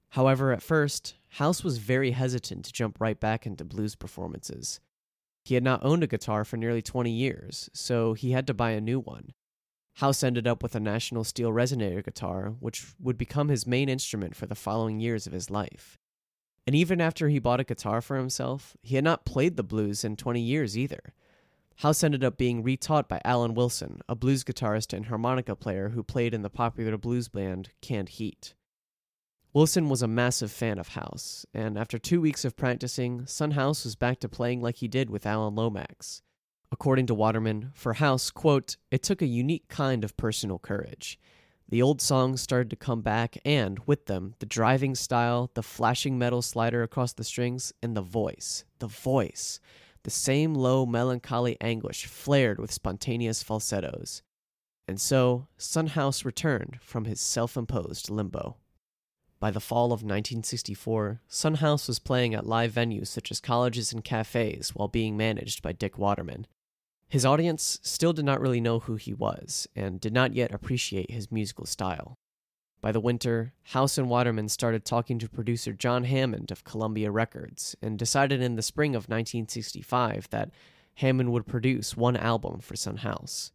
However, 0.09 0.51
at 0.51 0.61
first, 0.61 1.15
House 1.29 1.63
was 1.63 1.77
very 1.77 2.11
hesitant 2.11 2.65
to 2.65 2.73
jump 2.73 2.99
right 2.99 3.19
back 3.19 3.45
into 3.45 3.65
blues 3.65 3.95
performances. 3.95 4.79
He 5.43 5.53
had 5.55 5.63
not 5.63 5.83
owned 5.83 6.03
a 6.03 6.07
guitar 6.07 6.43
for 6.43 6.57
nearly 6.57 6.81
20 6.81 7.11
years, 7.11 7.69
so 7.73 8.13
he 8.13 8.31
had 8.31 8.47
to 8.47 8.53
buy 8.53 8.71
a 8.71 8.81
new 8.81 8.99
one. 8.99 9.33
House 9.95 10.21
ended 10.23 10.45
up 10.45 10.61
with 10.61 10.75
a 10.75 10.79
National 10.79 11.23
Steel 11.23 11.51
Resonator 11.51 12.03
guitar, 12.03 12.55
which 12.59 12.85
would 12.99 13.17
become 13.17 13.47
his 13.47 13.65
main 13.65 13.89
instrument 13.89 14.35
for 14.35 14.45
the 14.45 14.55
following 14.55 14.99
years 14.99 15.25
of 15.25 15.33
his 15.33 15.49
life. 15.49 15.97
And 16.67 16.75
even 16.75 16.99
after 16.99 17.29
he 17.29 17.39
bought 17.39 17.61
a 17.61 17.63
guitar 17.63 18.01
for 18.01 18.17
himself, 18.17 18.75
he 18.83 18.95
had 18.95 19.03
not 19.03 19.25
played 19.25 19.55
the 19.55 19.63
blues 19.63 20.03
in 20.03 20.15
20 20.15 20.41
years 20.41 20.77
either. 20.77 21.13
House 21.77 22.03
ended 22.03 22.23
up 22.23 22.37
being 22.37 22.63
retaught 22.63 23.07
by 23.07 23.21
Alan 23.23 23.53
Wilson, 23.53 24.01
a 24.09 24.15
blues 24.15 24.43
guitarist 24.43 24.91
and 24.91 25.05
harmonica 25.05 25.55
player 25.55 25.89
who 25.89 26.03
played 26.03 26.33
in 26.33 26.41
the 26.41 26.49
popular 26.49 26.97
blues 26.97 27.29
band 27.29 27.69
Canned 27.81 28.09
Heat. 28.09 28.53
Wilson 29.53 29.89
was 29.89 30.01
a 30.01 30.07
massive 30.07 30.51
fan 30.51 30.77
of 30.77 30.89
House, 30.89 31.45
and 31.53 31.77
after 31.77 31.97
two 31.97 32.21
weeks 32.21 32.43
of 32.43 32.57
practicing, 32.57 33.25
Son 33.25 33.51
House 33.51 33.85
was 33.85 33.95
back 33.95 34.19
to 34.19 34.29
playing 34.29 34.61
like 34.61 34.75
he 34.77 34.87
did 34.87 35.09
with 35.09 35.25
Alan 35.25 35.55
Lomax. 35.55 36.21
According 36.71 37.07
to 37.07 37.15
Waterman, 37.15 37.71
for 37.73 37.93
House, 37.93 38.29
quote, 38.29 38.75
it 38.91 39.01
took 39.01 39.21
a 39.21 39.25
unique 39.25 39.69
kind 39.69 40.03
of 40.03 40.17
personal 40.17 40.59
courage. 40.59 41.17
The 41.69 41.81
old 41.81 42.01
songs 42.01 42.41
started 42.41 42.69
to 42.69 42.75
come 42.75 43.01
back, 43.01 43.37
and 43.45 43.79
with 43.85 44.05
them, 44.05 44.35
the 44.39 44.45
driving 44.45 44.95
style, 44.95 45.49
the 45.53 45.63
flashing 45.63 46.17
metal 46.17 46.41
slider 46.41 46.83
across 46.83 47.13
the 47.13 47.23
strings, 47.23 47.73
and 47.81 47.95
the 47.95 48.01
voice. 48.01 48.65
The 48.79 48.87
voice. 48.87 49.59
The 50.03 50.11
same 50.11 50.53
low, 50.53 50.85
melancholy 50.85 51.57
anguish 51.59 52.05
flared 52.05 52.59
with 52.59 52.71
spontaneous 52.71 53.43
falsettos. 53.43 54.23
And 54.87 54.99
so, 55.01 55.47
Son 55.57 55.87
House 55.87 56.23
returned 56.23 56.79
from 56.81 57.05
his 57.05 57.19
self 57.19 57.57
imposed 57.57 58.09
limbo. 58.09 58.57
By 59.39 59.51
the 59.51 59.59
fall 59.59 59.87
of 59.87 60.01
1964, 60.01 61.21
Son 61.27 61.55
House 61.55 61.87
was 61.87 61.99
playing 61.99 62.33
at 62.33 62.47
live 62.47 62.73
venues 62.73 63.07
such 63.07 63.29
as 63.29 63.39
colleges 63.39 63.93
and 63.93 64.03
cafes 64.03 64.69
while 64.69 64.87
being 64.87 65.15
managed 65.15 65.61
by 65.61 65.73
Dick 65.73 65.97
Waterman. 65.97 66.47
His 67.07 67.25
audience 67.25 67.79
still 67.83 68.13
did 68.13 68.25
not 68.25 68.41
really 68.41 68.59
know 68.59 68.79
who 68.79 68.95
he 68.95 69.13
was 69.13 69.67
and 69.75 70.01
did 70.01 70.13
not 70.13 70.33
yet 70.33 70.53
appreciate 70.53 71.11
his 71.11 71.31
musical 71.31 71.65
style. 71.65 72.17
By 72.81 72.91
the 72.91 72.99
winter, 72.99 73.53
House 73.63 73.97
and 73.97 74.09
Waterman 74.09 74.49
started 74.49 74.85
talking 74.85 75.19
to 75.19 75.29
producer 75.29 75.73
John 75.73 76.03
Hammond 76.03 76.51
of 76.51 76.63
Columbia 76.63 77.11
Records 77.11 77.75
and 77.81 77.97
decided 77.97 78.41
in 78.41 78.55
the 78.55 78.61
spring 78.61 78.91
of 78.91 79.09
1965 79.09 80.29
that 80.31 80.51
Hammond 80.95 81.31
would 81.31 81.47
produce 81.47 81.95
one 81.95 82.17
album 82.17 82.59
for 82.59 82.75
Son 82.75 82.97
House. 82.97 83.51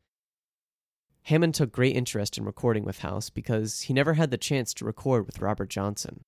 Hammond 1.24 1.54
took 1.54 1.70
great 1.70 1.94
interest 1.94 2.36
in 2.36 2.44
recording 2.44 2.84
with 2.84 2.98
House 2.98 3.30
because 3.30 3.82
he 3.82 3.92
never 3.92 4.14
had 4.14 4.30
the 4.30 4.36
chance 4.36 4.74
to 4.74 4.84
record 4.84 5.26
with 5.26 5.40
Robert 5.40 5.70
Johnson. 5.70 6.24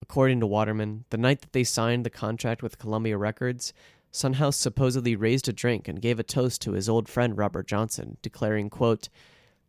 According 0.00 0.40
to 0.40 0.46
Waterman, 0.46 1.04
the 1.10 1.18
night 1.18 1.40
that 1.40 1.52
they 1.52 1.64
signed 1.64 2.06
the 2.06 2.10
contract 2.10 2.62
with 2.62 2.78
Columbia 2.78 3.18
Records, 3.18 3.72
Son 4.10 4.34
House 4.34 4.56
supposedly 4.56 5.16
raised 5.16 5.48
a 5.48 5.52
drink 5.52 5.88
and 5.88 6.00
gave 6.00 6.20
a 6.20 6.22
toast 6.22 6.62
to 6.62 6.72
his 6.72 6.88
old 6.88 7.08
friend 7.08 7.36
Robert 7.36 7.66
Johnson, 7.66 8.16
declaring, 8.22 8.70
quote, 8.70 9.08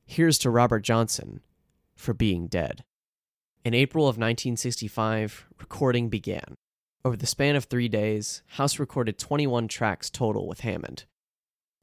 Here's 0.05 0.37
to 0.39 0.49
Robert 0.49 0.79
Johnson, 0.79 1.41
for 1.95 2.13
being 2.13 2.47
dead. 2.47 2.83
In 3.65 3.73
April 3.73 4.05
of 4.05 4.15
1965, 4.15 5.47
recording 5.59 6.09
began. 6.09 6.55
Over 7.03 7.17
the 7.17 7.25
span 7.25 7.55
of 7.55 7.65
three 7.65 7.87
days, 7.87 8.43
House 8.51 8.79
recorded 8.79 9.17
21 9.17 9.67
tracks 9.67 10.09
total 10.09 10.47
with 10.47 10.61
Hammond. 10.61 11.05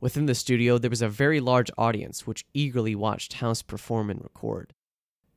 Within 0.00 0.26
the 0.26 0.34
studio, 0.34 0.76
there 0.76 0.90
was 0.90 1.02
a 1.02 1.08
very 1.08 1.40
large 1.40 1.70
audience 1.78 2.26
which 2.26 2.44
eagerly 2.52 2.94
watched 2.94 3.34
House 3.34 3.62
perform 3.62 4.10
and 4.10 4.22
record. 4.22 4.74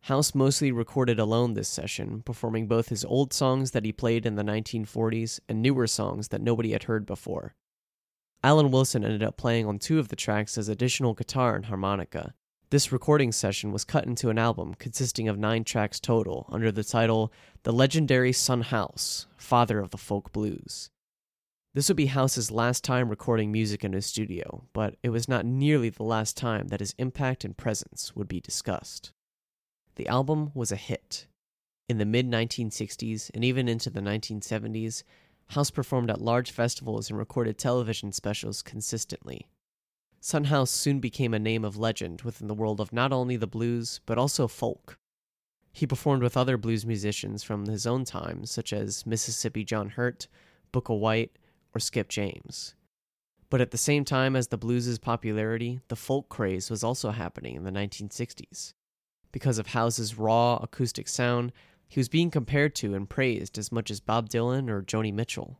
House 0.02 0.36
mostly 0.36 0.72
recorded 0.72 1.20
alone 1.20 1.54
this 1.54 1.70
session, 1.70 2.22
performing 2.24 2.68
both 2.68 2.90
his 2.90 3.06
old 3.06 3.34
songs 3.34 3.72
that 3.72 3.86
he 3.86 3.92
played 3.92 4.26
in 4.26 4.36
the 4.36 4.44
1940s 4.44 5.40
and 5.48 5.62
newer 5.62 5.88
songs 5.88 6.30
that 6.30 6.42
nobody 6.42 6.72
had 6.72 6.84
heard 6.84 7.06
before. 7.06 7.56
Alan 8.44 8.72
Wilson 8.72 9.04
ended 9.04 9.24
up 9.24 9.38
playing 9.38 9.66
on 9.66 9.80
two 9.80 10.00
of 10.00 10.08
the 10.10 10.16
tracks 10.16 10.58
as 10.58 10.70
additional 10.70 11.14
guitar 11.14 11.56
and 11.56 11.66
harmonica. 11.66 12.34
This 12.70 12.92
recording 12.92 13.32
session 13.32 13.72
was 13.72 13.84
cut 13.84 14.06
into 14.06 14.30
an 14.30 14.38
album 14.38 14.74
consisting 14.76 15.28
of 15.28 15.38
nine 15.38 15.64
tracks 15.64 16.00
total 16.00 16.46
under 16.50 16.72
the 16.72 16.84
title 16.84 17.34
The 17.64 17.74
Legendary 17.74 18.32
Son 18.32 18.62
House, 18.62 19.26
Father 19.38 19.80
of 19.80 19.90
the 19.90 19.98
Folk 19.98 20.32
Blues. 20.32 20.90
This 21.76 21.88
would 21.88 21.98
be 21.98 22.08
House's 22.08 22.50
last 22.50 22.84
time 22.84 23.10
recording 23.10 23.52
music 23.52 23.84
in 23.84 23.94
his 23.94 24.08
studio, 24.08 24.64
but 24.74 24.96
it 25.04 25.10
was 25.10 25.30
not 25.30 25.46
nearly 25.46 25.92
the 25.92 26.02
last 26.02 26.36
time 26.36 26.70
that 26.70 26.80
his 26.80 26.96
impact 26.98 27.46
and 27.46 27.56
presence 27.56 28.16
would 28.16 28.28
be 28.28 28.42
discussed. 28.42 29.14
The 29.96 30.08
album 30.08 30.50
was 30.56 30.72
a 30.72 30.76
hit. 30.76 31.28
In 31.88 32.00
the 32.00 32.06
mid 32.06 32.28
1960s 32.28 33.30
and 33.36 33.46
even 33.46 33.68
into 33.68 33.92
the 33.92 34.00
1970s, 34.00 35.04
House 35.50 35.70
performed 35.70 36.10
at 36.10 36.20
large 36.20 36.50
festivals 36.50 37.12
and 37.12 37.20
recorded 37.20 37.60
television 37.60 38.12
specials 38.14 38.64
consistently. 38.64 39.48
Son 40.20 40.46
House 40.46 40.72
soon 40.72 41.00
became 41.00 41.36
a 41.36 41.40
name 41.40 41.64
of 41.64 41.78
legend 41.78 42.24
within 42.24 42.48
the 42.48 42.56
world 42.56 42.82
of 42.82 42.92
not 42.92 43.14
only 43.14 43.38
the 43.38 43.46
blues, 43.46 44.02
but 44.08 44.18
also 44.18 44.48
folk. 44.48 44.98
He 45.72 45.86
performed 45.86 46.24
with 46.24 46.36
other 46.36 46.58
blues 46.58 46.84
musicians 46.84 47.44
from 47.44 47.68
his 47.68 47.86
own 47.86 48.06
time, 48.06 48.48
such 48.48 48.74
as 48.74 49.06
Mississippi 49.06 49.64
John 49.64 49.90
Hurt, 49.90 50.28
Booker 50.72 50.96
White, 50.96 51.38
or 51.74 51.80
Skip 51.80 52.10
James. 52.10 52.76
But 53.50 53.62
at 53.62 53.72
the 53.72 53.78
same 53.78 54.06
time 54.06 54.36
as 54.36 54.48
the 54.48 54.58
blues' 54.58 55.00
popularity, 55.00 55.80
the 55.88 55.96
folk 55.96 56.30
craze 56.30 56.70
was 56.70 56.84
also 56.84 57.12
happening 57.12 57.56
in 57.56 57.64
the 57.64 57.72
1960s. 57.72 58.74
Because 59.32 59.58
of 59.58 59.68
House's 59.68 60.18
raw 60.18 60.58
acoustic 60.62 61.08
sound, 61.08 61.52
he 61.88 62.00
was 62.00 62.10
being 62.10 62.30
compared 62.30 62.76
to 62.76 62.94
and 62.94 63.10
praised 63.10 63.58
as 63.58 63.72
much 63.72 63.90
as 63.90 64.00
Bob 64.00 64.30
Dylan 64.30 64.70
or 64.70 64.84
Joni 64.84 65.14
Mitchell. 65.14 65.60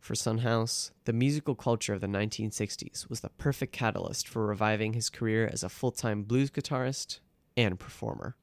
For 0.00 0.14
Son 0.14 0.38
House, 0.38 0.92
the 1.04 1.12
musical 1.12 1.54
culture 1.54 1.94
of 1.94 2.00
the 2.00 2.06
1960s 2.06 3.08
was 3.08 3.20
the 3.20 3.28
perfect 3.30 3.72
catalyst 3.72 4.28
for 4.28 4.46
reviving 4.46 4.92
his 4.92 5.10
career 5.10 5.48
as 5.52 5.62
a 5.62 5.68
full 5.68 5.90
time 5.90 6.22
blues 6.22 6.50
guitarist 6.50 7.20
and 7.56 7.78
performer. 7.78 8.36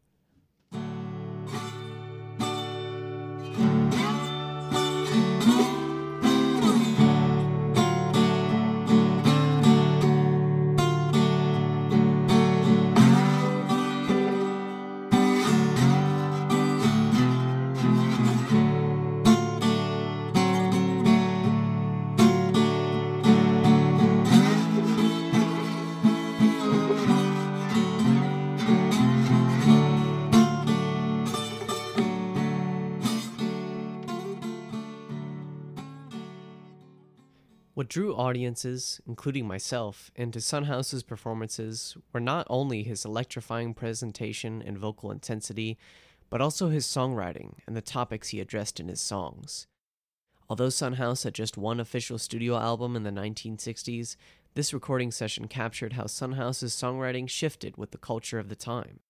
Drew 37.93 38.15
audiences, 38.15 38.99
including 39.05 39.47
myself, 39.47 40.09
into 40.15 40.41
Son 40.41 40.63
House's 40.63 41.03
performances 41.03 41.95
were 42.11 42.19
not 42.19 42.47
only 42.49 42.81
his 42.81 43.05
electrifying 43.05 43.75
presentation 43.75 44.63
and 44.65 44.79
vocal 44.79 45.11
intensity, 45.11 45.77
but 46.31 46.41
also 46.41 46.69
his 46.69 46.87
songwriting 46.87 47.53
and 47.67 47.77
the 47.77 47.81
topics 47.81 48.29
he 48.29 48.39
addressed 48.39 48.79
in 48.79 48.87
his 48.87 48.99
songs. 48.99 49.67
Although 50.49 50.69
Son 50.69 50.93
House 50.93 51.21
had 51.21 51.35
just 51.35 51.55
one 51.55 51.79
official 51.79 52.17
studio 52.17 52.57
album 52.57 52.95
in 52.95 53.03
the 53.03 53.11
1960s, 53.11 54.15
this 54.55 54.73
recording 54.73 55.11
session 55.11 55.47
captured 55.47 55.93
how 55.93 56.07
Son 56.07 56.31
House's 56.31 56.73
songwriting 56.73 57.29
shifted 57.29 57.77
with 57.77 57.91
the 57.91 57.99
culture 57.99 58.39
of 58.39 58.49
the 58.49 58.55
time. 58.55 59.01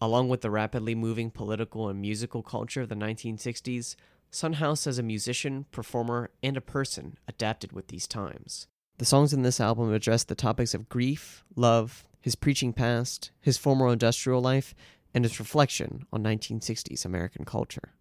Along 0.00 0.28
with 0.28 0.40
the 0.40 0.50
rapidly 0.50 0.96
moving 0.96 1.30
political 1.30 1.88
and 1.88 2.00
musical 2.00 2.42
culture 2.42 2.80
of 2.80 2.88
the 2.88 2.96
1960s, 2.96 3.94
Son 4.30 4.54
House 4.54 4.86
as 4.86 4.98
a 4.98 5.02
musician, 5.02 5.66
performer, 5.72 6.30
and 6.42 6.56
a 6.56 6.60
person 6.60 7.18
adapted 7.26 7.72
with 7.72 7.88
these 7.88 8.06
times. 8.06 8.68
The 8.98 9.04
songs 9.04 9.32
in 9.32 9.42
this 9.42 9.60
album 9.60 9.92
address 9.92 10.24
the 10.24 10.34
topics 10.34 10.74
of 10.74 10.88
grief, 10.88 11.44
love, 11.56 12.04
his 12.20 12.36
preaching 12.36 12.72
past, 12.72 13.30
his 13.40 13.58
former 13.58 13.92
industrial 13.92 14.40
life, 14.40 14.74
and 15.12 15.24
his 15.24 15.40
reflection 15.40 16.06
on 16.12 16.22
1960s 16.22 17.04
American 17.04 17.44
culture. 17.44 17.94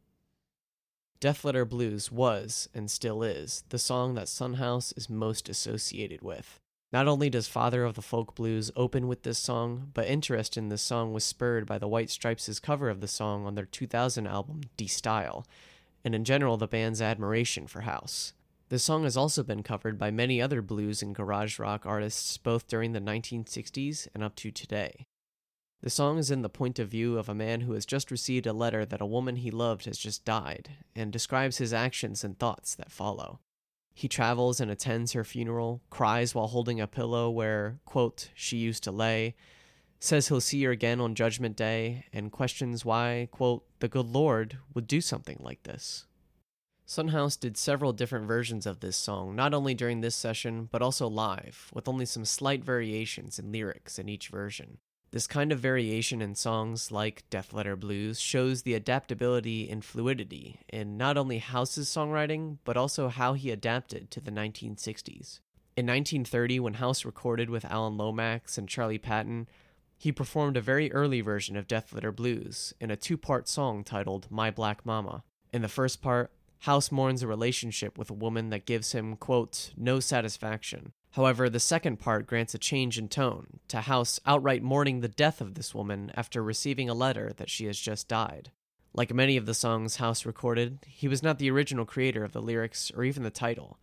Death 1.20 1.44
Letter 1.44 1.66
Blues 1.66 2.12
was, 2.12 2.70
and 2.74 2.90
still 2.92 3.24
is, 3.24 3.64
the 3.70 3.80
song 3.80 4.14
that 4.14 4.30
Son 4.30 4.56
House 4.56 4.94
is 4.96 5.10
most 5.10 5.50
associated 5.50 6.22
with. 6.22 6.60
Not 6.92 7.08
only 7.08 7.30
does 7.30 7.48
Father 7.48 7.84
of 7.84 7.96
the 7.96 8.02
Folk 8.02 8.36
Blues 8.36 8.72
open 8.76 9.08
with 9.08 9.24
this 9.24 9.38
song, 9.38 9.92
but 9.94 10.08
interest 10.08 10.58
in 10.58 10.70
this 10.70 10.82
song 10.82 11.12
was 11.12 11.24
spurred 11.24 11.66
by 11.66 11.78
the 11.78 11.88
White 11.88 12.10
Stripes' 12.10 12.60
cover 12.60 12.90
of 12.90 13.02
the 13.02 13.08
song 13.08 13.46
on 13.46 13.56
their 13.56 13.66
2000 13.66 14.28
album, 14.28 14.62
De 14.78 14.86
Stijl, 14.86 15.46
and 16.04 16.16
in 16.16 16.24
general 16.24 16.58
the 16.58 16.68
band's 16.68 17.02
admiration 17.02 17.68
for 17.68 17.82
House. 17.82 18.34
The 18.70 18.80
song 18.80 19.04
has 19.04 19.18
also 19.18 19.42
been 19.42 19.64
covered 19.64 19.98
by 19.98 20.12
many 20.12 20.42
other 20.42 20.62
blues 20.62 21.02
and 21.02 21.16
garage 21.16 21.58
rock 21.58 21.86
artists 21.86 22.38
both 22.38 22.68
during 22.68 22.92
the 22.92 23.02
1960s 23.02 24.08
and 24.14 24.24
up 24.24 24.36
to 24.36 24.52
today. 24.52 25.06
The 25.82 25.90
song 25.90 26.18
is 26.18 26.30
in 26.30 26.42
the 26.42 26.50
point 26.50 26.78
of 26.78 26.90
view 26.90 27.18
of 27.18 27.30
a 27.30 27.36
man 27.36 27.62
who 27.62 27.72
has 27.72 27.86
just 27.86 28.12
received 28.12 28.46
a 28.46 28.54
letter 28.54 28.86
that 28.86 29.02
a 29.02 29.06
woman 29.06 29.38
he 29.38 29.50
loved 29.50 29.86
has 29.86 29.98
just 29.98 30.26
died, 30.26 30.72
and 30.94 31.12
describes 31.12 31.58
his 31.58 31.74
actions 31.74 32.24
and 32.24 32.38
thoughts 32.38 32.76
that 32.76 32.92
follow. 32.92 33.40
He 33.94 34.08
travels 34.08 34.60
and 34.60 34.70
attends 34.70 35.14
her 35.14 35.24
funeral, 35.24 35.82
cries 35.90 36.36
while 36.36 36.48
holding 36.48 36.82
a 36.82 36.88
pillow 36.88 37.30
where, 37.30 37.80
quote, 37.86 38.30
she 38.36 38.58
used 38.58 38.84
to 38.84 38.92
lay, 38.92 39.36
says 40.00 40.28
he'll 40.28 40.42
see 40.42 40.64
her 40.64 40.72
again 40.72 41.02
on 41.02 41.16
Judgment 41.16 41.56
Day, 41.56 42.06
and 42.14 42.32
questions 42.32 42.86
why, 42.86 43.28
quote, 43.32 43.64
the 43.80 43.88
good 43.88 44.08
Lord 44.08 44.58
would 44.74 44.88
do 44.88 45.02
something 45.02 45.38
like 45.40 45.64
this. 45.64 46.06
Son 46.86 47.10
House 47.10 47.36
did 47.36 47.56
several 47.56 47.94
different 47.94 48.26
versions 48.26 48.66
of 48.66 48.80
this 48.80 48.98
song, 48.98 49.36
not 49.36 49.54
only 49.54 49.76
during 49.76 50.02
this 50.02 50.16
session, 50.16 50.68
but 50.72 50.82
also 50.82 51.08
live, 51.08 51.70
with 51.74 51.88
only 51.88 52.06
some 52.06 52.26
slight 52.26 52.64
variations 52.64 53.38
in 53.38 53.52
lyrics 53.52 54.00
in 54.00 54.10
each 54.10 54.30
version. 54.30 54.80
This 55.12 55.28
kind 55.28 55.52
of 55.52 55.60
variation 55.60 56.22
in 56.22 56.36
songs 56.36 56.92
like 56.92 57.30
Death 57.30 57.52
Letter 57.52 57.76
Blues 57.76 58.20
shows 58.20 58.62
the 58.62 58.76
adaptability 58.76 59.70
and 59.70 59.84
fluidity 59.84 60.62
in 60.70 60.98
not 60.98 61.18
only 61.18 61.40
House's 61.40 61.90
songwriting, 61.90 62.58
but 62.64 62.78
also 62.78 63.10
how 63.10 63.34
he 63.34 63.52
adapted 63.52 64.10
to 64.12 64.22
the 64.22 64.32
1960s. 64.32 65.40
In 65.76 65.86
1930, 65.86 66.60
when 66.60 66.74
House 66.76 67.06
recorded 67.06 67.50
with 67.50 67.66
Alan 67.66 67.98
Lomax 67.98 68.58
and 68.58 68.68
Charlie 68.68 68.98
Patton, 68.98 69.48
he 70.00 70.12
performed 70.12 70.58
a 70.58 70.62
very 70.62 70.92
early 70.92 71.22
version 71.22 71.56
of 71.56 71.68
Death 71.68 71.94
Letter 71.94 72.12
Blues 72.12 72.74
in 72.80 72.90
a 72.90 72.98
two 72.98 73.18
part 73.18 73.48
song 73.48 73.84
titled 73.84 74.26
My 74.32 74.50
Black 74.50 74.84
Mama. 74.84 75.24
In 75.54 75.62
the 75.62 75.68
first 75.68 76.02
part, 76.02 76.32
House 76.64 76.92
mourns 76.92 77.22
a 77.22 77.28
relationship 77.28 78.00
with 78.00 78.10
a 78.10 78.16
woman 78.16 78.50
that 78.50 78.66
gives 78.66 78.94
him, 78.94 79.16
quote, 79.16 79.72
no 79.78 80.00
satisfaction, 80.00 80.94
However, 81.12 81.50
the 81.50 81.60
second 81.60 81.98
part 81.98 82.28
grants 82.28 82.54
a 82.54 82.60
change 82.60 83.00
in 83.00 83.08
tone, 83.08 83.60
to 83.70 83.82
House 83.82 84.20
outright 84.26 84.62
mourning 84.62 85.00
the 85.00 85.08
death 85.08 85.42
of 85.42 85.56
this 85.56 85.74
woman 85.74 86.12
after 86.16 86.44
receiving 86.44 86.90
a 86.90 86.94
letter 86.94 87.34
that 87.38 87.50
she 87.50 87.66
has 87.66 87.80
just 87.80 88.08
died. 88.08 88.52
Like 88.94 89.14
many 89.14 89.36
of 89.38 89.46
the 89.46 89.54
songs 89.54 89.96
House 89.96 90.26
recorded, 90.26 90.80
he 90.88 91.08
was 91.08 91.24
not 91.24 91.40
the 91.40 91.50
original 91.50 91.86
creator 91.86 92.24
of 92.24 92.32
the 92.32 92.42
lyrics 92.42 92.92
or 92.96 93.04
even 93.04 93.24
the 93.24 93.32
title. 93.32 93.80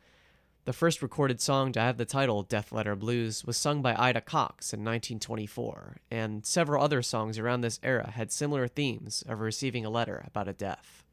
The 0.67 0.73
first 0.73 1.01
recorded 1.01 1.41
song 1.41 1.71
to 1.73 1.81
have 1.81 1.97
the 1.97 2.05
title 2.05 2.43
Death 2.43 2.73
Letter 2.73 2.97
Blues 2.97 3.45
was 3.45 3.57
sung 3.57 3.83
by 3.83 3.95
Ida 3.97 4.21
Cox 4.21 4.73
in 4.73 4.81
1924, 4.81 5.99
and 6.11 6.45
several 6.45 6.83
other 6.83 7.03
songs 7.03 7.39
around 7.39 7.61
this 7.61 7.79
era 7.85 8.11
had 8.11 8.33
similar 8.33 8.67
themes 8.67 9.23
of 9.29 9.39
receiving 9.39 9.85
a 9.85 9.91
letter 9.91 10.25
about 10.27 10.49
a 10.49 10.53
death. 10.53 11.05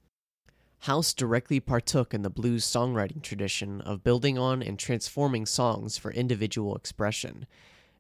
House 0.80 1.14
directly 1.14 1.60
partook 1.60 2.16
in 2.16 2.24
the 2.24 2.32
blues 2.32 2.66
songwriting 2.66 3.22
tradition 3.22 3.80
of 3.82 4.04
building 4.04 4.40
on 4.40 4.64
and 4.64 4.80
transforming 4.80 5.46
songs 5.46 6.00
for 6.00 6.12
individual 6.12 6.76
expression. 6.76 7.46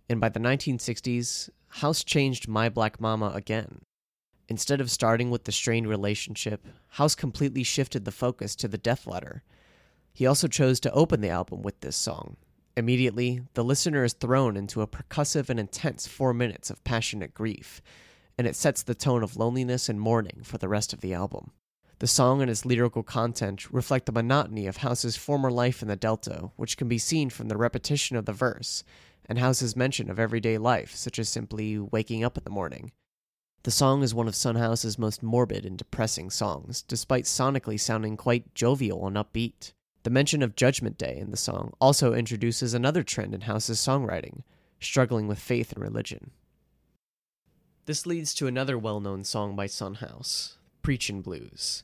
And 0.09 0.19
by 0.19 0.29
the 0.29 0.39
1960s, 0.39 1.51
House 1.67 2.03
changed 2.03 2.47
My 2.47 2.67
Black 2.67 2.99
Mama 2.99 3.31
again. 3.35 3.83
Instead 4.47 4.81
of 4.81 4.89
starting 4.89 5.29
with 5.29 5.43
the 5.43 5.51
strained 5.51 5.87
relationship, 5.87 6.65
House 6.87 7.13
completely 7.13 7.61
shifted 7.61 8.05
the 8.05 8.11
focus 8.11 8.55
to 8.55 8.67
the 8.67 8.79
death 8.79 9.05
letter. 9.05 9.43
He 10.13 10.27
also 10.27 10.47
chose 10.47 10.79
to 10.81 10.91
open 10.91 11.21
the 11.21 11.29
album 11.29 11.63
with 11.63 11.79
this 11.81 11.95
song. 11.95 12.37
Immediately, 12.77 13.41
the 13.55 13.63
listener 13.63 14.03
is 14.03 14.13
thrown 14.13 14.55
into 14.55 14.81
a 14.81 14.87
percussive 14.87 15.49
and 15.49 15.59
intense 15.59 16.07
four 16.07 16.33
minutes 16.33 16.69
of 16.69 16.83
passionate 16.83 17.33
grief, 17.33 17.81
and 18.37 18.47
it 18.47 18.55
sets 18.55 18.83
the 18.83 18.95
tone 18.95 19.23
of 19.23 19.37
loneliness 19.37 19.89
and 19.89 19.99
mourning 19.99 20.41
for 20.43 20.57
the 20.57 20.69
rest 20.69 20.93
of 20.93 21.01
the 21.01 21.13
album. 21.13 21.51
The 21.99 22.07
song 22.07 22.41
and 22.41 22.49
its 22.49 22.65
lyrical 22.65 23.03
content 23.03 23.71
reflect 23.71 24.07
the 24.07 24.11
monotony 24.11 24.67
of 24.67 24.77
House's 24.77 25.15
former 25.15 25.51
life 25.51 25.81
in 25.81 25.87
the 25.87 25.95
Delta, 25.95 26.51
which 26.57 26.77
can 26.77 26.87
be 26.87 26.97
seen 26.97 27.29
from 27.29 27.47
the 27.47 27.57
repetition 27.57 28.17
of 28.17 28.25
the 28.25 28.33
verse, 28.33 28.83
and 29.27 29.39
House's 29.39 29.75
mention 29.75 30.09
of 30.09 30.19
everyday 30.19 30.57
life, 30.57 30.95
such 30.95 31.17
as 31.17 31.29
simply 31.29 31.79
waking 31.79 32.23
up 32.23 32.37
in 32.37 32.43
the 32.43 32.49
morning. 32.49 32.91
The 33.63 33.71
song 33.71 34.03
is 34.03 34.13
one 34.13 34.27
of 34.27 34.35
Son 34.35 34.55
House's 34.55 34.99
most 34.99 35.23
morbid 35.23 35.65
and 35.65 35.77
depressing 35.77 36.29
songs, 36.29 36.81
despite 36.81 37.23
sonically 37.23 37.79
sounding 37.79 38.17
quite 38.17 38.53
jovial 38.53 39.07
and 39.07 39.15
upbeat. 39.15 39.73
The 40.03 40.09
mention 40.09 40.43
of 40.43 40.57
Judgment 40.57 40.97
Day 40.97 41.17
in 41.17 41.31
the 41.31 41.37
song 41.37 41.73
also 41.79 42.13
introduces 42.13 42.73
another 42.73 43.03
trend 43.03 43.33
in 43.33 43.41
House's 43.41 43.79
songwriting, 43.79 44.43
struggling 44.81 45.27
with 45.27 45.39
faith 45.39 45.71
and 45.71 45.81
religion. 45.81 46.31
This 47.85 48.05
leads 48.05 48.33
to 48.35 48.47
another 48.47 48.77
well 48.77 48.99
known 48.99 49.23
song 49.23 49.55
by 49.55 49.67
Son 49.67 49.95
House, 49.95 50.57
Preachin' 50.81 51.21
Blues. 51.21 51.83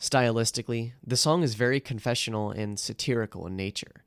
Stylistically, 0.00 0.92
the 1.06 1.16
song 1.16 1.44
is 1.44 1.54
very 1.54 1.78
confessional 1.78 2.50
and 2.50 2.78
satirical 2.78 3.46
in 3.46 3.54
nature. 3.54 4.02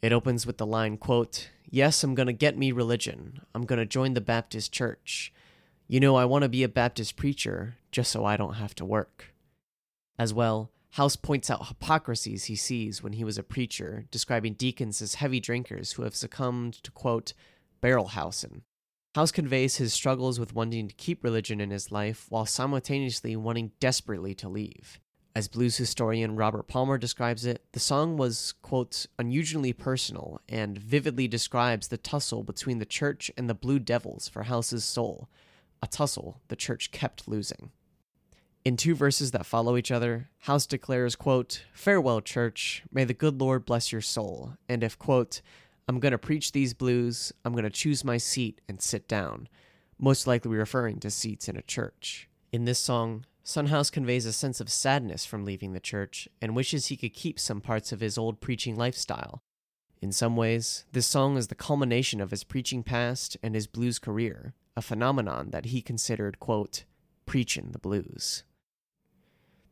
It 0.00 0.12
opens 0.12 0.46
with 0.46 0.56
the 0.56 0.66
line, 0.66 0.96
quote, 0.96 1.50
Yes, 1.70 2.02
I'm 2.02 2.14
gonna 2.14 2.32
get 2.32 2.56
me 2.56 2.72
religion. 2.72 3.42
I'm 3.54 3.66
gonna 3.66 3.86
join 3.86 4.14
the 4.14 4.22
Baptist 4.22 4.72
church. 4.72 5.32
You 5.88 6.00
know, 6.00 6.16
I 6.16 6.24
want 6.24 6.42
to 6.42 6.48
be 6.48 6.62
a 6.62 6.68
Baptist 6.68 7.16
preacher 7.16 7.76
just 7.90 8.10
so 8.10 8.24
I 8.24 8.38
don't 8.38 8.54
have 8.54 8.74
to 8.76 8.84
work. 8.84 9.34
As 10.18 10.32
well, 10.32 10.70
House 10.92 11.16
points 11.16 11.48
out 11.48 11.68
hypocrisies 11.68 12.44
he 12.44 12.54
sees 12.54 13.02
when 13.02 13.14
he 13.14 13.24
was 13.24 13.38
a 13.38 13.42
preacher, 13.42 14.04
describing 14.10 14.52
deacons 14.52 15.00
as 15.00 15.14
heavy 15.14 15.40
drinkers 15.40 15.92
who 15.92 16.02
have 16.02 16.14
succumbed 16.14 16.74
to, 16.82 16.90
quote, 16.90 17.32
barrel 17.80 18.08
housing. 18.08 18.60
House 19.14 19.32
conveys 19.32 19.76
his 19.76 19.94
struggles 19.94 20.38
with 20.38 20.54
wanting 20.54 20.88
to 20.88 20.94
keep 20.94 21.24
religion 21.24 21.62
in 21.62 21.70
his 21.70 21.90
life 21.90 22.26
while 22.28 22.44
simultaneously 22.44 23.34
wanting 23.36 23.72
desperately 23.80 24.34
to 24.34 24.50
leave. 24.50 25.00
As 25.34 25.48
blues 25.48 25.78
historian 25.78 26.36
Robert 26.36 26.68
Palmer 26.68 26.98
describes 26.98 27.46
it, 27.46 27.64
the 27.72 27.80
song 27.80 28.18
was, 28.18 28.52
quote, 28.60 29.06
unusually 29.18 29.72
personal 29.72 30.42
and 30.46 30.76
vividly 30.76 31.26
describes 31.26 31.88
the 31.88 31.96
tussle 31.96 32.42
between 32.42 32.80
the 32.80 32.84
church 32.84 33.30
and 33.38 33.48
the 33.48 33.54
Blue 33.54 33.78
Devils 33.78 34.28
for 34.28 34.42
House's 34.42 34.84
soul, 34.84 35.30
a 35.82 35.86
tussle 35.86 36.42
the 36.48 36.56
church 36.56 36.90
kept 36.90 37.26
losing. 37.26 37.70
In 38.64 38.76
two 38.76 38.94
verses 38.94 39.32
that 39.32 39.44
follow 39.44 39.76
each 39.76 39.90
other, 39.90 40.28
House 40.38 40.66
declares, 40.66 41.16
quote, 41.16 41.64
Farewell, 41.72 42.20
church, 42.20 42.84
may 42.92 43.02
the 43.02 43.12
good 43.12 43.40
Lord 43.40 43.66
bless 43.66 43.90
your 43.90 44.00
soul, 44.00 44.52
and 44.68 44.84
if, 44.84 44.96
quote, 44.96 45.42
I'm 45.88 45.98
going 45.98 46.12
to 46.12 46.18
preach 46.18 46.52
these 46.52 46.72
blues, 46.72 47.32
I'm 47.44 47.54
going 47.54 47.64
to 47.64 47.70
choose 47.70 48.04
my 48.04 48.18
seat 48.18 48.60
and 48.68 48.80
sit 48.80 49.08
down, 49.08 49.48
most 49.98 50.28
likely 50.28 50.56
referring 50.56 51.00
to 51.00 51.10
seats 51.10 51.48
in 51.48 51.56
a 51.56 51.62
church. 51.62 52.28
In 52.52 52.64
this 52.64 52.78
song, 52.78 53.26
Son 53.42 53.66
House 53.66 53.90
conveys 53.90 54.26
a 54.26 54.32
sense 54.32 54.60
of 54.60 54.70
sadness 54.70 55.24
from 55.24 55.44
leaving 55.44 55.72
the 55.72 55.80
church 55.80 56.28
and 56.40 56.54
wishes 56.54 56.86
he 56.86 56.96
could 56.96 57.14
keep 57.14 57.40
some 57.40 57.60
parts 57.60 57.90
of 57.90 57.98
his 57.98 58.16
old 58.16 58.40
preaching 58.40 58.76
lifestyle. 58.76 59.42
In 60.00 60.12
some 60.12 60.36
ways, 60.36 60.84
this 60.92 61.08
song 61.08 61.36
is 61.36 61.48
the 61.48 61.56
culmination 61.56 62.20
of 62.20 62.30
his 62.30 62.44
preaching 62.44 62.84
past 62.84 63.36
and 63.42 63.56
his 63.56 63.66
blues 63.66 63.98
career, 63.98 64.54
a 64.76 64.82
phenomenon 64.82 65.50
that 65.50 65.66
he 65.66 65.82
considered, 65.82 66.38
quote, 66.38 66.84
preaching 67.26 67.70
the 67.72 67.78
blues. 67.80 68.44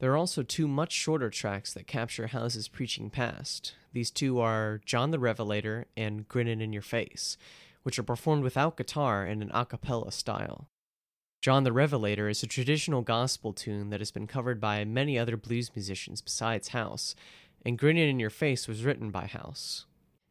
There 0.01 0.11
are 0.13 0.17
also 0.17 0.43
two 0.43 0.67
much 0.67 0.93
shorter 0.93 1.29
tracks 1.29 1.75
that 1.75 1.87
capture 1.87 2.29
House's 2.29 2.69
preaching 2.69 3.11
past. 3.11 3.75
These 3.93 4.11
two 4.11 4.41
are 4.41 4.81
John 4.87 5.11
the 5.11 5.19
Revelator 5.19 5.89
and 5.95 6.27
Grinnin' 6.27 6.63
in 6.63 6.73
Your 6.73 6.81
Face, 6.81 7.37
which 7.83 7.99
are 7.99 8.03
performed 8.03 8.43
without 8.43 8.79
guitar 8.79 9.27
in 9.27 9.43
an 9.43 9.51
a 9.53 9.67
cappella 9.67 10.11
style. 10.11 10.69
John 11.43 11.65
the 11.65 11.73
Revelator 11.73 12.31
is 12.31 12.43
a 12.43 12.47
traditional 12.47 13.03
gospel 13.03 13.53
tune 13.53 13.91
that 13.91 14.01
has 14.01 14.11
been 14.11 14.27
covered 14.27 14.59
by 14.59 14.87
many 14.87 15.19
other 15.19 15.37
blues 15.37 15.71
musicians 15.75 16.23
besides 16.23 16.69
House, 16.69 17.15
and 17.67 17.79
Grinning 17.79 18.09
in 18.09 18.19
Your 18.19 18.31
Face 18.31 18.67
was 18.67 18.85
written 18.85 19.11
by 19.11 19.27
House. 19.27 19.85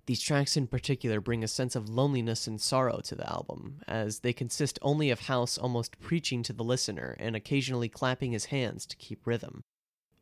These 0.10 0.22
tracks 0.22 0.58
in 0.58 0.66
particular 0.66 1.22
bring 1.22 1.44
a 1.44 1.48
sense 1.48 1.76
of 1.76 1.88
loneliness 1.88 2.48
and 2.48 2.60
sorrow 2.60 3.00
to 3.02 3.14
the 3.14 3.32
album, 3.32 3.82
as 3.88 4.22
they 4.22 4.34
consist 4.34 4.80
only 4.82 5.12
of 5.12 5.28
House 5.28 5.56
almost 5.56 6.00
preaching 6.00 6.42
to 6.42 6.52
the 6.52 6.64
listener 6.64 7.16
and 7.20 7.36
occasionally 7.36 7.90
clapping 7.90 8.32
his 8.32 8.46
hands 8.46 8.88
to 8.88 8.96
keep 8.96 9.28
rhythm. 9.28 9.62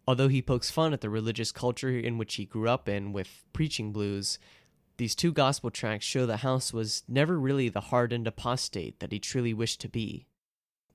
Although 0.06 0.28
he 0.28 0.42
pokes 0.42 0.70
fun 0.70 0.92
at 0.92 1.00
the 1.00 1.10
religious 1.10 1.54
culture 1.54 1.98
in 1.98 2.18
which 2.18 2.36
he 2.36 2.44
grew 2.44 2.68
up 2.68 2.90
in 2.90 3.14
with 3.14 3.46
preaching 3.54 3.94
blues, 3.94 4.40
these 4.98 5.16
two 5.16 5.32
gospel 5.32 5.72
tracks 5.72 6.04
show 6.04 6.26
that 6.26 6.42
House 6.42 6.74
was 6.74 7.04
never 7.08 7.40
really 7.40 7.70
the 7.70 7.80
hardened 7.80 8.28
apostate 8.28 9.00
that 9.00 9.14
he 9.14 9.20
truly 9.20 9.54
wished 9.54 9.80
to 9.80 9.88
be. 9.88 10.28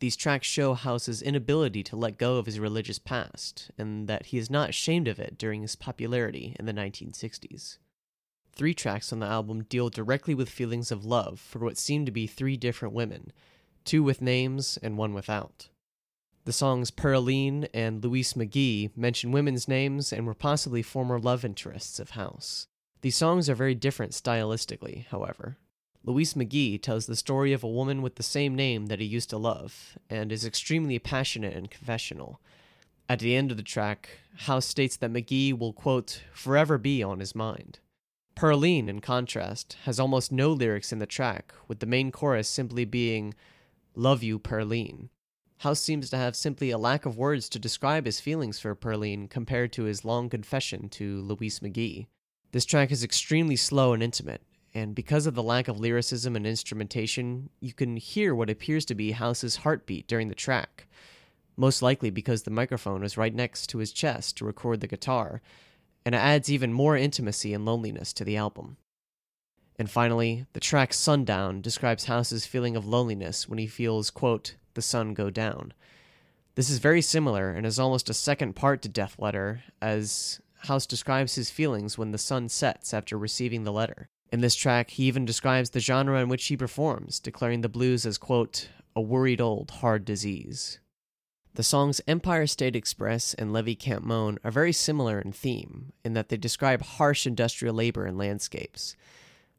These 0.01 0.17
tracks 0.17 0.47
show 0.47 0.75
House's 0.75 1.23
inability 1.23 1.83
to 1.85 1.97
let 1.97 2.19
go 2.19 2.37
of 2.37 2.45
his 2.45 2.61
religious 2.61 2.99
past, 2.99 3.71
and 3.79 4.07
that 4.07 4.27
he 4.27 4.37
is 4.37 4.51
not 4.51 4.69
ashamed 4.69 5.09
of 5.09 5.19
it 5.19 5.39
during 5.39 5.63
his 5.63 5.77
popularity 5.77 6.55
in 6.59 6.67
the 6.67 6.75
1960s. 6.75 7.79
Three 8.55 8.75
tracks 8.75 9.13
on 9.13 9.21
the 9.21 9.27
album 9.27 9.65
deal 9.65 9.89
directly 9.89 10.35
with 10.35 10.49
feelings 10.49 10.91
of 10.91 11.07
love 11.07 11.41
for 11.41 11.59
what 11.61 11.79
seem 11.79 12.05
to 12.05 12.13
be 12.13 12.27
three 12.27 12.57
different 12.57 12.95
women, 12.95 13.33
two 13.85 14.03
with 14.03 14.21
names 14.21 14.79
and 14.83 14.99
one 14.99 15.15
without. 15.15 15.69
The 16.45 16.53
songs 16.53 16.91
Pearline 16.91 17.69
and 17.73 18.05
Louise 18.05 18.35
McGhee 18.35 18.95
mention 18.97 19.33
women's 19.33 19.69
names 19.69 20.13
and 20.13 20.27
were 20.27 20.35
possibly 20.35 20.83
former 20.83 21.19
love 21.19 21.45
interests 21.45 21.99
of 21.99 22.11
House. 22.11 22.67
These 23.01 23.17
songs 23.17 23.49
are 23.49 23.55
very 23.55 23.75
different 23.75 24.13
stylistically, 24.13 25.07
however. 25.07 25.57
Louise 26.05 26.35
McGhee 26.35 26.83
tells 26.83 27.07
the 27.07 27.17
story 27.17 27.53
of 27.53 27.63
a 27.63 27.69
woman 27.69 28.03
with 28.03 28.17
the 28.17 28.23
same 28.23 28.57
name 28.57 28.87
that 28.87 28.99
he 28.99 29.07
used 29.07 29.31
to 29.31 29.39
love, 29.39 29.97
and 30.11 30.33
is 30.33 30.45
extremely 30.45 30.99
passionate 30.99 31.55
and 31.55 31.71
confessional. 31.71 32.41
At 33.09 33.21
the 33.21 33.37
end 33.37 33.51
of 33.51 33.57
the 33.57 33.63
track, 33.63 34.09
House 34.39 34.67
states 34.67 34.97
that 34.97 35.13
McGhee 35.13 35.57
will, 35.57 35.73
quote, 35.73 36.23
forever 36.33 36.77
be 36.77 37.03
on 37.03 37.21
his 37.21 37.35
mind. 37.35 37.79
Pearline, 38.35 38.89
in 38.89 39.01
contrast, 39.01 39.77
has 39.85 40.01
almost 40.01 40.33
no 40.33 40.51
lyrics 40.53 40.93
in 40.93 40.99
the 40.99 41.07
track, 41.07 41.53
with 41.69 41.81
the 41.81 41.87
main 41.87 42.11
chorus 42.11 42.49
simply 42.49 42.85
being, 42.85 43.35
Love 43.95 44.23
you, 44.23 44.39
Pearline. 44.39 45.11
House 45.59 45.81
seems 45.81 46.11
to 46.11 46.17
have 46.17 46.35
simply 46.35 46.71
a 46.71 46.79
lack 46.79 47.07
of 47.07 47.17
words 47.17 47.49
to 47.51 47.59
describe 47.59 48.05
his 48.05 48.21
feelings 48.21 48.59
for 48.59 48.75
Pearline 48.75 49.29
compared 49.29 49.73
to 49.73 49.85
his 49.85 50.05
long 50.05 50.29
confession 50.29 50.89
to 50.89 51.21
Louise 51.21 51.61
McGhee. 51.61 52.07
This 52.51 52.65
track 52.65 52.91
is 52.91 53.05
extremely 53.05 53.55
slow 53.55 53.93
and 53.93 54.03
intimate, 54.03 54.43
and 54.75 54.95
because 54.95 55.27
of 55.27 55.35
the 55.35 55.43
lack 55.43 55.69
of 55.69 55.79
lyricism 55.79 56.35
and 56.35 56.47
instrumentation, 56.47 57.51
you 57.61 57.73
can 57.73 57.97
hear 57.97 58.35
what 58.35 58.51
appears 58.51 58.85
to 58.87 58.95
be 58.95 59.13
House's 59.13 59.57
heartbeat 59.57 60.09
during 60.09 60.29
the 60.29 60.35
track, 60.35 60.89
most 61.57 61.83
likely 61.83 62.11
because 62.11 62.43
the 62.43 62.51
microphone 62.51 63.03
was 63.03 63.17
right 63.17 63.35
next 63.35 63.69
to 63.69 63.79
his 63.79 63.93
chest 63.93 64.37
to 64.39 64.45
record 64.45 64.81
the 64.81 64.87
guitar, 64.87 65.43
and 66.05 66.15
it 66.15 66.19
adds 66.19 66.51
even 66.51 66.73
more 66.73 66.97
intimacy 66.97 67.55
and 67.55 67.65
loneliness 67.65 68.13
to 68.15 68.25
the 68.25 68.37
album. 68.37 68.77
And 69.79 69.91
finally, 69.91 70.47
the 70.53 70.61
track 70.61 70.93
Sundown 70.93 71.61
describes 71.61 72.05
House's 72.05 72.47
feeling 72.47 72.77
of 72.77 72.87
loneliness 72.87 73.49
when 73.49 73.59
he 73.59 73.67
feels, 73.67 74.11
quote, 74.11 74.57
the 74.75 74.83
sun 74.83 75.15
go 75.15 75.31
down. 75.31 75.73
This 76.55 76.69
is 76.69 76.79
very 76.79 77.01
similar 77.01 77.51
and 77.51 77.67
is 77.67 77.79
almost 77.79 78.11
a 78.11 78.15
second 78.15 78.55
part 78.55 78.83
to 78.83 78.89
Death 78.89 79.17
Letter, 79.19 79.63
as 79.81 80.41
House 80.67 80.87
describes 80.87 81.35
his 81.35 81.51
feelings 81.51 81.97
when 81.97 82.13
the 82.13 82.19
sun 82.19 82.49
sets 82.49 82.93
after 82.93 83.17
receiving 83.17 83.65
the 83.65 83.73
letter. 83.73 84.09
In 84.31 84.41
this 84.41 84.55
track, 84.55 84.91
he 84.91 85.05
even 85.05 85.25
describes 85.25 85.71
the 85.71 85.81
genre 85.81 86.21
in 86.21 86.29
which 86.29 86.47
he 86.47 86.57
performs, 86.57 87.21
declaring 87.21 87.63
the 87.63 87.69
blues 87.69 88.07
as, 88.07 88.19
quote, 88.19 88.69
a 88.95 89.01
worried 89.01 89.41
old 89.41 89.71
hard 89.71 90.05
disease. 90.05 90.79
The 91.55 91.63
songs 91.63 92.01
Empire 92.09 92.47
State 92.47 92.75
Express 92.75 93.35
and 93.35 93.53
Levee 93.53 93.75
Camp 93.75 94.07
Moan 94.07 94.39
are 94.43 94.51
very 94.51 94.73
similar 94.73 95.21
in 95.21 95.33
theme, 95.33 95.93
in 96.03 96.15
that 96.15 96.31
they 96.31 96.39
describe 96.39 96.81
harsh 96.81 97.27
industrial 97.27 97.75
labor 97.75 98.07
and 98.07 98.17
landscapes. 98.17 98.97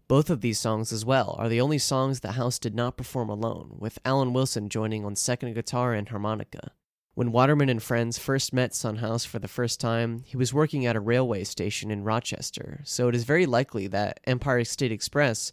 Both 0.08 0.32
of 0.32 0.42
these 0.42 0.60
songs, 0.60 0.92
as 0.92 1.06
well, 1.06 1.36
are 1.38 1.48
the 1.48 1.62
only 1.62 1.78
songs 1.78 2.22
that 2.22 2.32
House 2.32 2.58
did 2.58 2.74
not 2.74 2.98
perform 2.98 3.30
alone, 3.30 3.76
with 3.78 4.00
Alan 4.04 4.34
Wilson 4.34 4.70
joining 4.70 5.06
on 5.06 5.16
second 5.16 5.54
guitar 5.54 5.94
and 5.94 6.10
harmonica. 6.10 6.72
When 7.14 7.32
Waterman 7.32 7.70
and 7.70 7.82
friends 7.82 8.18
first 8.18 8.54
met 8.54 8.74
Son 8.74 8.96
House 8.96 9.24
for 9.24 9.38
the 9.38 9.48
first 9.48 9.80
time, 9.80 10.24
he 10.26 10.36
was 10.36 10.52
working 10.52 10.88
at 10.88 10.96
a 10.96 11.00
railway 11.00 11.44
station 11.44 11.92
in 11.92 12.04
Rochester, 12.04 12.82
so 12.86 13.08
it 13.08 13.14
is 13.14 13.24
very 13.24 13.46
likely 13.46 13.86
that 13.86 14.20
Empire 14.26 14.64
State 14.64 14.92
Express 14.92 15.52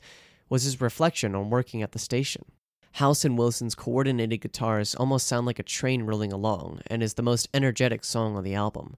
was 0.48 0.62
his 0.62 0.80
reflection 0.80 1.34
on 1.34 1.50
working 1.50 1.82
at 1.82 1.92
the 1.92 1.98
station. 1.98 2.46
House 2.92 3.24
and 3.24 3.38
Wilson's 3.38 3.74
coordinated 3.74 4.40
guitars 4.40 4.94
almost 4.94 5.26
sound 5.26 5.46
like 5.46 5.58
a 5.58 5.62
train 5.62 6.02
rolling 6.02 6.32
along, 6.32 6.80
and 6.88 7.02
is 7.02 7.14
the 7.14 7.22
most 7.22 7.48
energetic 7.54 8.04
song 8.04 8.36
on 8.36 8.44
the 8.44 8.54
album. 8.54 8.96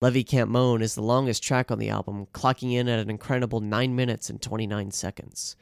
Levee 0.00 0.24
Camp 0.24 0.50
Moan 0.50 0.82
is 0.82 0.94
the 0.94 1.02
longest 1.02 1.42
track 1.42 1.70
on 1.70 1.78
the 1.78 1.88
album, 1.88 2.26
clocking 2.32 2.72
in 2.72 2.88
at 2.88 2.98
an 2.98 3.10
incredible 3.10 3.60
9 3.60 3.94
minutes 3.96 4.28
and 4.28 4.40
29 4.40 4.90
seconds. 4.90 5.56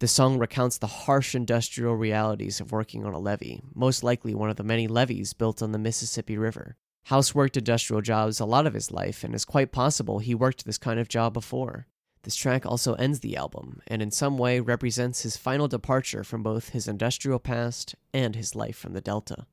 The 0.00 0.08
song 0.08 0.38
recounts 0.38 0.78
the 0.78 0.86
harsh 0.86 1.34
industrial 1.34 1.94
realities 1.94 2.60
of 2.60 2.72
working 2.72 3.04
on 3.04 3.12
a 3.12 3.18
levee, 3.18 3.60
most 3.74 4.02
likely 4.02 4.34
one 4.34 4.48
of 4.48 4.56
the 4.56 4.64
many 4.64 4.86
levees 4.88 5.34
built 5.34 5.62
on 5.62 5.72
the 5.72 5.78
Mississippi 5.78 6.38
River. 6.38 6.76
House 7.04 7.34
worked 7.34 7.56
industrial 7.56 8.02
jobs 8.02 8.40
a 8.40 8.44
lot 8.44 8.66
of 8.66 8.74
his 8.74 8.90
life, 8.90 9.24
and 9.24 9.34
it's 9.34 9.44
quite 9.44 9.72
possible 9.72 10.18
he 10.18 10.34
worked 10.34 10.64
this 10.64 10.78
kind 10.78 11.00
of 11.00 11.08
job 11.08 11.34
before. 11.34 11.86
This 12.22 12.36
track 12.36 12.66
also 12.66 12.94
ends 12.94 13.20
the 13.20 13.36
album, 13.36 13.80
and 13.86 14.02
in 14.02 14.10
some 14.10 14.36
way 14.36 14.60
represents 14.60 15.22
his 15.22 15.36
final 15.36 15.68
departure 15.68 16.22
from 16.22 16.42
both 16.42 16.70
his 16.70 16.86
industrial 16.86 17.38
past 17.38 17.94
and 18.12 18.36
his 18.36 18.54
life 18.54 18.76
from 18.76 18.92
the 18.92 19.00
Delta. 19.00 19.46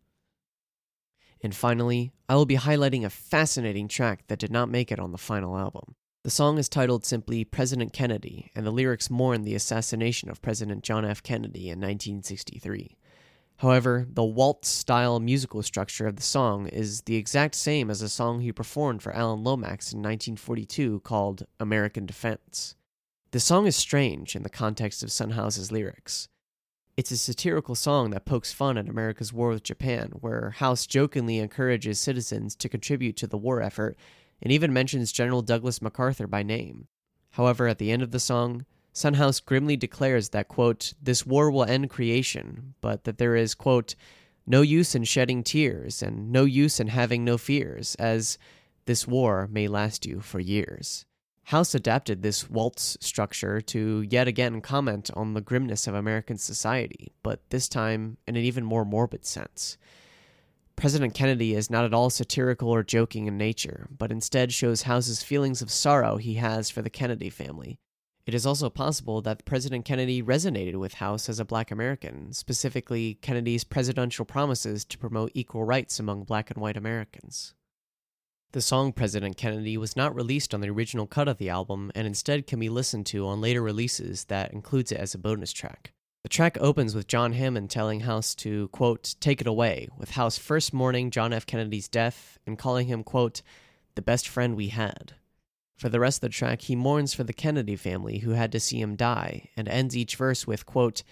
And 1.41 1.56
finally, 1.56 2.12
I 2.27 2.36
will 2.36 2.45
be 2.45 2.58
highlighting 2.58 3.06
a 3.06 3.10
fascinating 3.10 3.88
track 3.88 4.27
that 4.27 4.39
did 4.39 4.51
not 4.51 4.69
make 4.69 4.91
it 4.91 4.99
on 4.99 5.12
the 5.12 5.17
final 5.17 5.58
album. 5.58 5.95
The 6.23 6.32
song 6.32 6.58
is 6.58 6.67
titled 6.67 7.06
simply 7.06 7.45
President 7.45 7.93
Kennedy, 7.93 8.51
and 8.53 8.65
the 8.65 8.71
lyrics 8.71 9.10
mourn 9.10 9.43
the 9.43 9.56
assassination 9.56 10.30
of 10.30 10.41
President 10.41 10.84
John 10.84 11.06
F. 11.06 11.23
Kennedy 11.23 11.69
in 11.69 11.80
1963. 11.80 12.97
However, 13.58 14.06
the 14.08 14.24
waltz 14.24 14.70
style 14.70 15.20
musical 15.20 15.63
structure 15.63 16.06
of 16.06 16.15
the 16.15 16.22
song 16.22 16.67
is 16.67 17.02
the 17.02 17.15
exact 17.15 17.56
same 17.56 17.89
as 17.89 18.04
a 18.04 18.10
song 18.10 18.41
he 18.41 18.52
performed 18.52 19.02
for 19.02 19.12
Alan 19.13 19.43
Lomax 19.43 19.91
in 19.91 20.00
1942 20.00 21.00
called 21.00 21.48
American 21.60 22.06
Defense. 22.06 22.76
The 23.32 23.39
song 23.39 23.65
is 23.65 23.76
strange 23.76 24.36
in 24.36 24.43
the 24.43 24.50
context 24.50 25.02
of 25.02 25.12
Son 25.12 25.32
House's 25.32 25.72
lyrics. 25.72 26.30
It's 26.96 27.12
a 27.12 27.17
satirical 27.17 27.76
song 27.76 28.12
that 28.12 28.26
pokes 28.26 28.54
fun 28.54 28.78
at 28.78 28.89
America's 28.89 29.34
war 29.34 29.50
with 29.50 29.63
Japan, 29.63 30.13
where 30.20 30.52
House 30.52 30.86
jokingly 30.86 31.39
encourages 31.39 32.00
citizens 32.00 32.56
to 32.56 32.70
contribute 32.70 33.17
to 33.17 33.28
the 33.28 33.38
war 33.38 33.62
effort 33.62 33.98
and 34.41 34.52
even 34.52 34.72
mentions 34.72 35.12
General 35.12 35.41
Douglas 35.41 35.82
MacArthur 35.82 36.28
by 36.28 36.43
name. 36.43 36.88
However, 37.32 37.67
at 37.67 37.80
the 37.80 37.91
end 37.91 38.04
of 38.04 38.12
the 38.12 38.20
song, 38.20 38.65
Son 38.98 39.14
House 39.14 39.40
grimly 39.40 39.78
declares 39.78 40.30
that, 40.30 40.48
quote, 40.48 40.96
this 41.00 41.24
war 41.24 41.52
will 41.52 41.66
end 41.66 41.88
creation, 41.88 42.74
but 42.82 43.04
that 43.04 43.20
there 43.20 43.36
is, 43.36 43.54
quote, 43.54 43.94
no 44.48 44.62
use 44.62 44.96
in 44.96 45.04
shedding 45.04 45.44
tears 45.44 46.02
and 46.02 46.32
no 46.32 46.46
use 46.46 46.80
in 46.80 46.88
having 46.88 47.24
no 47.24 47.38
fears, 47.38 47.94
as 48.00 48.40
this 48.86 49.08
war 49.08 49.48
may 49.52 49.68
last 49.68 50.08
you 50.08 50.20
for 50.20 50.40
years. 50.40 51.06
House 51.44 51.76
adapted 51.76 52.24
this 52.24 52.50
waltz 52.50 52.98
structure 53.00 53.62
to 53.62 54.02
yet 54.10 54.28
again 54.28 54.62
comment 54.62 55.12
on 55.14 55.36
the 55.36 55.42
grimness 55.42 55.86
of 55.86 55.94
American 55.94 56.40
society, 56.40 57.12
but 57.22 57.48
this 57.52 57.70
time 57.70 58.18
in 58.26 58.36
an 58.36 58.42
even 58.42 58.66
more 58.66 58.84
morbid 58.84 59.28
sense. 59.28 59.78
President 60.76 61.14
Kennedy 61.14 61.54
is 61.54 61.70
not 61.70 61.86
at 61.86 61.94
all 61.94 62.10
satirical 62.10 62.70
or 62.70 62.82
joking 62.82 63.28
in 63.28 63.38
nature, 63.38 63.88
but 63.96 64.12
instead 64.12 64.52
shows 64.52 64.82
House's 64.82 65.22
feelings 65.22 65.62
of 65.62 65.70
sorrow 65.70 66.18
he 66.18 66.34
has 66.34 66.72
for 66.72 66.82
the 66.82 66.90
Kennedy 66.90 67.30
family, 67.30 67.80
it 68.28 68.34
is 68.34 68.46
also 68.46 68.70
possible 68.70 69.22
that 69.22 69.46
President 69.46 69.86
Kennedy 69.86 70.22
resonated 70.22 70.76
with 70.76 70.96
House 70.96 71.30
as 71.30 71.40
a 71.40 71.46
black 71.46 71.72
American, 71.72 72.34
specifically 72.34 73.18
Kennedy's 73.22 73.63
presidential 73.63 74.26
promises 74.26 74.84
to 74.84 74.98
promote 74.98 75.32
equal 75.34 75.63
rights 75.63 75.98
among 75.98 76.26
black 76.26 76.52
and 76.52 76.62
white 76.62 76.76
Americans. 76.76 77.54
The 78.52 78.60
song 78.60 78.92
President 78.92 79.38
Kennedy 79.38 79.78
was 79.78 79.96
not 79.96 80.13
released 80.13 80.54
on 80.54 80.60
the 80.60 80.70
original 80.70 81.08
cut 81.08 81.30
of 81.30 81.38
the 81.38 81.50
album 81.50 81.90
and 81.96 82.06
instead 82.06 82.48
can 82.48 82.60
be 82.60 82.68
listened 82.68 83.06
to 83.08 83.26
on 83.26 83.40
later 83.40 83.62
releases 83.62 84.26
that 84.26 84.52
includes 84.52 84.92
it 84.92 85.00
as 85.00 85.13
a 85.13 85.18
bonus 85.18 85.54
track. 85.54 85.94
The 86.24 86.30
track 86.30 86.58
opens 86.60 86.96
with 86.96 87.08
John 87.08 87.32
Hammond 87.32 87.70
telling 87.70 88.02
House 88.02 88.36
to, 88.36 88.68
quote, 88.70 89.16
take 89.22 89.40
it 89.40 89.48
away, 89.48 89.88
with 89.98 90.12
House 90.12 90.38
first 90.38 90.74
mourning 90.74 91.12
John 91.12 91.32
F. 91.32 91.46
Kennedy's 91.46 91.88
death 91.88 92.38
and 92.46 92.60
calling 92.60 92.88
him, 92.88 93.06
quote, 93.06 93.42
the 93.96 94.02
best 94.02 94.28
friend 94.28 94.58
we 94.58 94.68
had. 94.68 95.13
For 95.78 95.90
the 95.90 96.00
rest 96.00 96.18
of 96.18 96.22
the 96.22 96.30
track, 96.30 96.63
he 96.63 96.76
mourns 96.76 97.13
for 97.13 97.24
the 97.24 97.34
Kennedy 97.34 97.76
family 97.76 98.20
who 98.20 98.32
had 98.32 98.52
to 98.52 98.60
see 98.60 98.82
him 98.82 98.96
die, 98.96 99.50
and 99.56 99.68
ends 99.68 99.96
each 99.96 100.16
verse 100.16 100.48
with, 100.48 100.66
quote, 100.66 101.04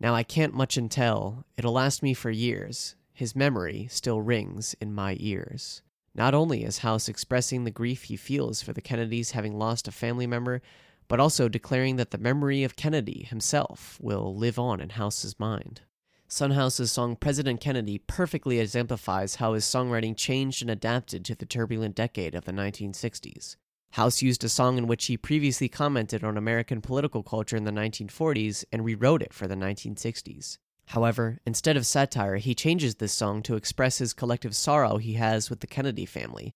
Now 0.00 0.14
I 0.14 0.22
can't 0.22 0.54
much 0.54 0.78
tell, 0.88 1.44
it'll 1.58 1.74
last 1.74 2.02
me 2.02 2.14
for 2.14 2.30
years. 2.30 2.96
His 3.12 3.36
memory 3.36 3.88
still 3.90 4.22
rings 4.22 4.74
in 4.80 4.94
my 4.94 5.18
ears. 5.20 5.82
Not 6.14 6.32
only 6.32 6.64
is 6.64 6.78
House 6.78 7.10
expressing 7.10 7.64
the 7.64 7.70
grief 7.70 8.04
he 8.04 8.16
feels 8.16 8.62
for 8.62 8.72
the 8.72 8.80
Kennedys 8.80 9.32
having 9.32 9.58
lost 9.58 9.86
a 9.86 9.92
family 9.92 10.26
member, 10.26 10.62
but 11.08 11.20
also 11.20 11.46
declaring 11.46 11.96
that 11.96 12.10
the 12.10 12.18
memory 12.18 12.64
of 12.64 12.74
Kennedy 12.74 13.26
himself 13.28 13.98
will 14.00 14.34
live 14.34 14.58
on 14.58 14.80
in 14.80 14.90
House's 14.90 15.38
mind. 15.38 15.82
Son 16.26 16.52
House's 16.52 16.90
song 16.90 17.16
President 17.16 17.60
Kennedy 17.60 17.98
perfectly 17.98 18.60
exemplifies 18.60 19.36
how 19.36 19.52
his 19.52 19.66
songwriting 19.66 20.16
changed 20.16 20.62
and 20.62 20.70
adapted 20.70 21.22
to 21.26 21.34
the 21.34 21.46
turbulent 21.46 21.94
decade 21.94 22.34
of 22.34 22.46
the 22.46 22.52
1960s. 22.52 23.56
House 23.96 24.20
used 24.20 24.44
a 24.44 24.50
song 24.50 24.76
in 24.76 24.86
which 24.86 25.06
he 25.06 25.16
previously 25.16 25.70
commented 25.70 26.22
on 26.22 26.36
American 26.36 26.82
political 26.82 27.22
culture 27.22 27.56
in 27.56 27.64
the 27.64 27.70
1940s 27.70 28.62
and 28.70 28.84
rewrote 28.84 29.22
it 29.22 29.32
for 29.32 29.46
the 29.46 29.54
1960s. 29.54 30.58
However, 30.88 31.38
instead 31.46 31.78
of 31.78 31.86
satire, 31.86 32.36
he 32.36 32.54
changes 32.54 32.96
this 32.96 33.14
song 33.14 33.42
to 33.44 33.56
express 33.56 33.96
his 33.96 34.12
collective 34.12 34.54
sorrow 34.54 34.98
he 34.98 35.14
has 35.14 35.48
with 35.48 35.60
the 35.60 35.66
Kennedy 35.66 36.04
family. 36.04 36.52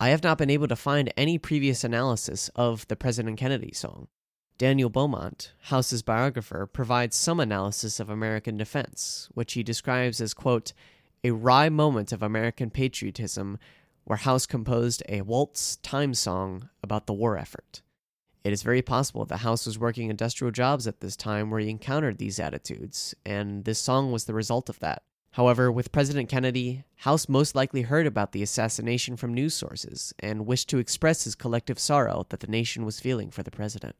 I 0.00 0.08
have 0.08 0.24
not 0.24 0.36
been 0.36 0.50
able 0.50 0.66
to 0.66 0.74
find 0.74 1.12
any 1.16 1.38
previous 1.38 1.84
analysis 1.84 2.50
of 2.56 2.88
the 2.88 2.96
President 2.96 3.38
Kennedy 3.38 3.72
song. 3.72 4.08
Daniel 4.58 4.90
Beaumont, 4.90 5.52
House's 5.66 6.02
biographer, 6.02 6.66
provides 6.66 7.14
some 7.14 7.38
analysis 7.38 8.00
of 8.00 8.10
American 8.10 8.56
defense, 8.56 9.28
which 9.32 9.52
he 9.52 9.62
describes 9.62 10.20
as, 10.20 10.34
quote, 10.34 10.72
a 11.22 11.30
wry 11.30 11.68
moment 11.68 12.10
of 12.10 12.20
American 12.20 12.70
patriotism 12.70 13.58
where 14.08 14.16
House 14.16 14.46
composed 14.46 15.02
a 15.06 15.20
waltz 15.20 15.76
time 15.76 16.14
song 16.14 16.70
about 16.82 17.06
the 17.06 17.12
war 17.12 17.36
effort. 17.36 17.82
It 18.42 18.54
is 18.54 18.62
very 18.62 18.80
possible 18.80 19.26
that 19.26 19.40
House 19.40 19.66
was 19.66 19.78
working 19.78 20.08
industrial 20.08 20.50
jobs 20.50 20.86
at 20.86 21.00
this 21.00 21.14
time 21.14 21.50
where 21.50 21.60
he 21.60 21.68
encountered 21.68 22.16
these 22.16 22.40
attitudes, 22.40 23.14
and 23.26 23.66
this 23.66 23.78
song 23.78 24.10
was 24.10 24.24
the 24.24 24.32
result 24.32 24.70
of 24.70 24.78
that. 24.78 25.02
However, 25.32 25.70
with 25.70 25.92
President 25.92 26.30
Kennedy, 26.30 26.84
House 26.96 27.28
most 27.28 27.54
likely 27.54 27.82
heard 27.82 28.06
about 28.06 28.32
the 28.32 28.42
assassination 28.42 29.18
from 29.18 29.34
news 29.34 29.52
sources 29.52 30.14
and 30.20 30.46
wished 30.46 30.70
to 30.70 30.78
express 30.78 31.24
his 31.24 31.34
collective 31.34 31.78
sorrow 31.78 32.24
that 32.30 32.40
the 32.40 32.46
nation 32.46 32.86
was 32.86 33.00
feeling 33.00 33.30
for 33.30 33.42
the 33.42 33.50
president. 33.50 33.94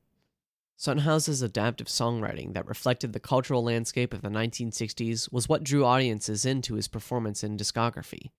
Son 0.79 0.99
House's 0.99 1.43
adaptive 1.43 1.89
songwriting 1.89 2.55
that 2.55 2.67
reflected 2.67 3.13
the 3.13 3.21
cultural 3.21 3.63
landscape 3.63 4.15
of 4.15 4.23
the 4.23 4.31
1960s 4.31 5.31
was 5.31 5.51
what 5.51 5.65
drew 5.65 5.85
audiences 5.85 6.47
into 6.47 6.77
his 6.77 6.89
performance 6.89 7.43
and 7.43 7.61
discography. 7.61 8.31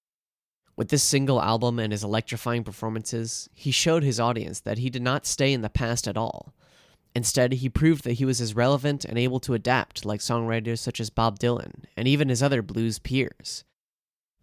With 0.79 0.87
this 0.87 1.03
single 1.03 1.41
album 1.41 1.77
and 1.77 1.91
his 1.91 2.05
electrifying 2.05 2.63
performances, 2.63 3.49
he 3.53 3.69
showed 3.69 4.01
his 4.01 4.17
audience 4.17 4.61
that 4.61 4.77
he 4.77 4.89
did 4.89 5.01
not 5.01 5.25
stay 5.25 5.51
in 5.51 5.61
the 5.61 5.69
past 5.69 6.07
at 6.07 6.15
all. 6.15 6.53
Instead, 7.13 7.51
he 7.51 7.67
proved 7.67 8.05
that 8.05 8.13
he 8.13 8.23
was 8.23 8.39
as 8.39 8.55
relevant 8.55 9.03
and 9.03 9.17
able 9.17 9.41
to 9.41 9.53
adapt 9.53 10.05
like 10.05 10.21
songwriters 10.21 10.79
such 10.79 11.01
as 11.01 11.09
Bob 11.09 11.37
Dylan 11.37 11.83
and 11.97 12.07
even 12.07 12.29
his 12.29 12.41
other 12.41 12.61
blues 12.61 12.97
peers. 12.97 13.65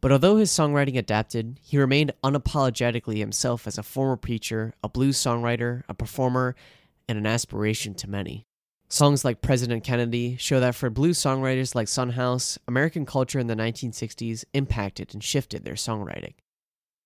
But 0.02 0.12
although 0.12 0.36
his 0.36 0.50
songwriting 0.50 0.98
adapted, 0.98 1.58
he 1.62 1.78
remained 1.78 2.12
unapologetically 2.22 3.16
himself 3.16 3.66
as 3.66 3.78
a 3.78 3.82
former 3.82 4.18
preacher, 4.18 4.74
a 4.84 4.90
blues 4.90 5.16
songwriter, 5.16 5.84
a 5.88 5.94
performer, 5.94 6.54
and 7.08 7.16
an 7.16 7.24
aspiration 7.24 7.94
to 7.94 8.10
many. 8.10 8.45
Songs 8.88 9.24
like 9.24 9.40
President 9.40 9.82
Kennedy 9.82 10.36
show 10.36 10.60
that 10.60 10.76
for 10.76 10.90
blues 10.90 11.18
songwriters 11.18 11.74
like 11.74 11.88
Son 11.88 12.10
House, 12.10 12.56
American 12.68 13.04
culture 13.04 13.40
in 13.40 13.48
the 13.48 13.56
1960s 13.56 14.44
impacted 14.54 15.12
and 15.12 15.24
shifted 15.24 15.64
their 15.64 15.74
songwriting. 15.74 16.34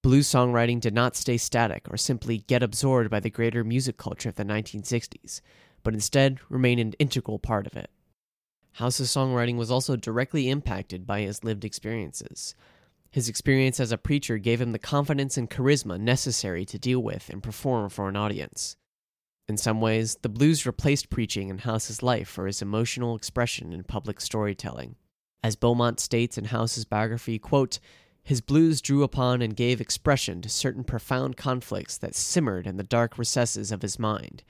Blues 0.03 0.29
songwriting 0.29 0.79
did 0.79 0.93
not 0.93 1.17
stay 1.17 1.39
static 1.39 1.87
or 1.91 1.97
simply 1.97 2.39
get 2.39 2.63
absorbed 2.63 3.09
by 3.09 3.19
the 3.19 3.31
greater 3.31 3.65
music 3.65 3.97
culture 3.97 4.29
of 4.29 4.35
the 4.35 4.45
1960s, 4.45 5.41
but 5.83 5.95
instead 5.95 6.39
remained 6.51 6.81
an 6.81 6.93
integral 6.99 7.39
part 7.39 7.67
of 7.67 7.77
it. 7.77 7.91
House's 8.73 9.11
songwriting 9.11 9.57
was 9.57 9.71
also 9.71 9.97
directly 9.97 10.51
impacted 10.51 11.07
by 11.07 11.23
his 11.23 11.45
lived 11.45 11.65
experiences. 11.65 12.55
His 13.11 13.29
experience 13.29 13.81
as 13.81 13.91
a 13.91 13.99
preacher 13.99 14.37
gave 14.37 14.61
him 14.61 14.73
the 14.73 14.79
confidence 14.79 15.39
and 15.39 15.51
charisma 15.51 15.99
necessary 15.99 16.67
to 16.67 16.79
deal 16.79 17.01
with 17.01 17.31
and 17.31 17.43
perform 17.43 17.89
for 17.89 18.09
an 18.09 18.17
audience. 18.17 18.77
In 19.51 19.57
some 19.57 19.81
ways, 19.81 20.17
the 20.23 20.29
blues 20.29 20.65
replaced 20.65 21.11
preaching 21.11 21.49
in 21.49 21.59
House's 21.59 22.05
life 22.05 22.29
for 22.29 22.47
his 22.47 22.63
emotional 22.63 23.17
expression 23.17 23.73
in 23.73 23.83
public 23.83 24.21
storytelling. 24.21 24.95
As 25.43 25.57
Beaumont 25.57 25.99
states 25.99 26.39
in 26.39 26.45
House's 26.45 26.85
biography, 26.85 27.37
quote, 27.41 27.81
his 28.23 28.41
blues 28.41 28.81
drew 28.81 29.03
upon 29.03 29.43
and 29.43 29.57
gave 29.57 29.81
expression 29.81 30.41
to 30.43 30.49
certain 30.49 30.85
profound 30.85 31.37
conflicts 31.37 31.99
that 31.99 32.15
simmered 32.15 32.65
in 32.65 32.77
the 32.77 32.85
dark 32.85 33.19
recesses 33.19 33.73
of 33.73 33.83
his 33.83 33.99
mind. 33.99 34.45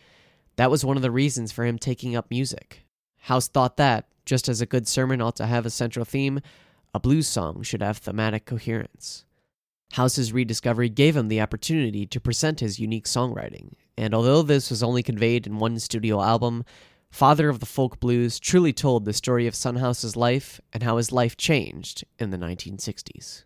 That 0.57 0.71
was 0.71 0.85
one 0.85 0.99
of 0.99 1.03
the 1.03 1.11
reasons 1.11 1.51
for 1.51 1.65
him 1.65 1.79
taking 1.79 2.15
up 2.15 2.31
music. 2.31 2.85
House 3.21 3.49
thought 3.49 3.79
that, 3.79 4.07
just 4.27 4.51
as 4.51 4.61
a 4.61 4.67
good 4.67 4.87
sermon 4.87 5.23
ought 5.23 5.37
to 5.37 5.47
have 5.47 5.65
a 5.65 5.71
central 5.71 6.05
theme, 6.05 6.41
a 6.93 7.01
blues 7.01 7.27
song 7.27 7.63
should 7.63 7.81
have 7.81 7.97
thematic 7.97 8.45
coherence. 8.45 9.25
House's 9.93 10.33
rediscovery 10.33 10.89
gave 10.89 11.17
him 11.17 11.29
the 11.29 11.41
opportunity 11.41 12.07
to 12.07 12.21
present 12.21 12.61
his 12.61 12.79
unique 12.79 13.07
songwriting, 13.07 13.73
and 13.97 14.15
although 14.15 14.43
this 14.43 14.71
was 14.71 14.83
only 14.83 15.03
conveyed 15.03 15.47
in 15.47 15.59
one 15.59 15.79
studio 15.79 16.23
album, 16.23 16.65
Father 17.11 17.49
of 17.49 17.59
the 17.59 17.67
Folk 17.67 17.99
Blues 17.99 18.39
truly 18.39 18.73
told 18.73 19.05
the 19.05 19.13
story 19.13 19.47
of 19.47 19.55
Son 19.55 19.77
House's 19.77 20.15
life 20.15 20.61
and 20.73 20.83
how 20.83 20.97
his 20.97 21.11
life 21.11 21.37
changed 21.37 22.05
in 22.19 22.31
the 22.31 22.39
1960s. 22.39 23.45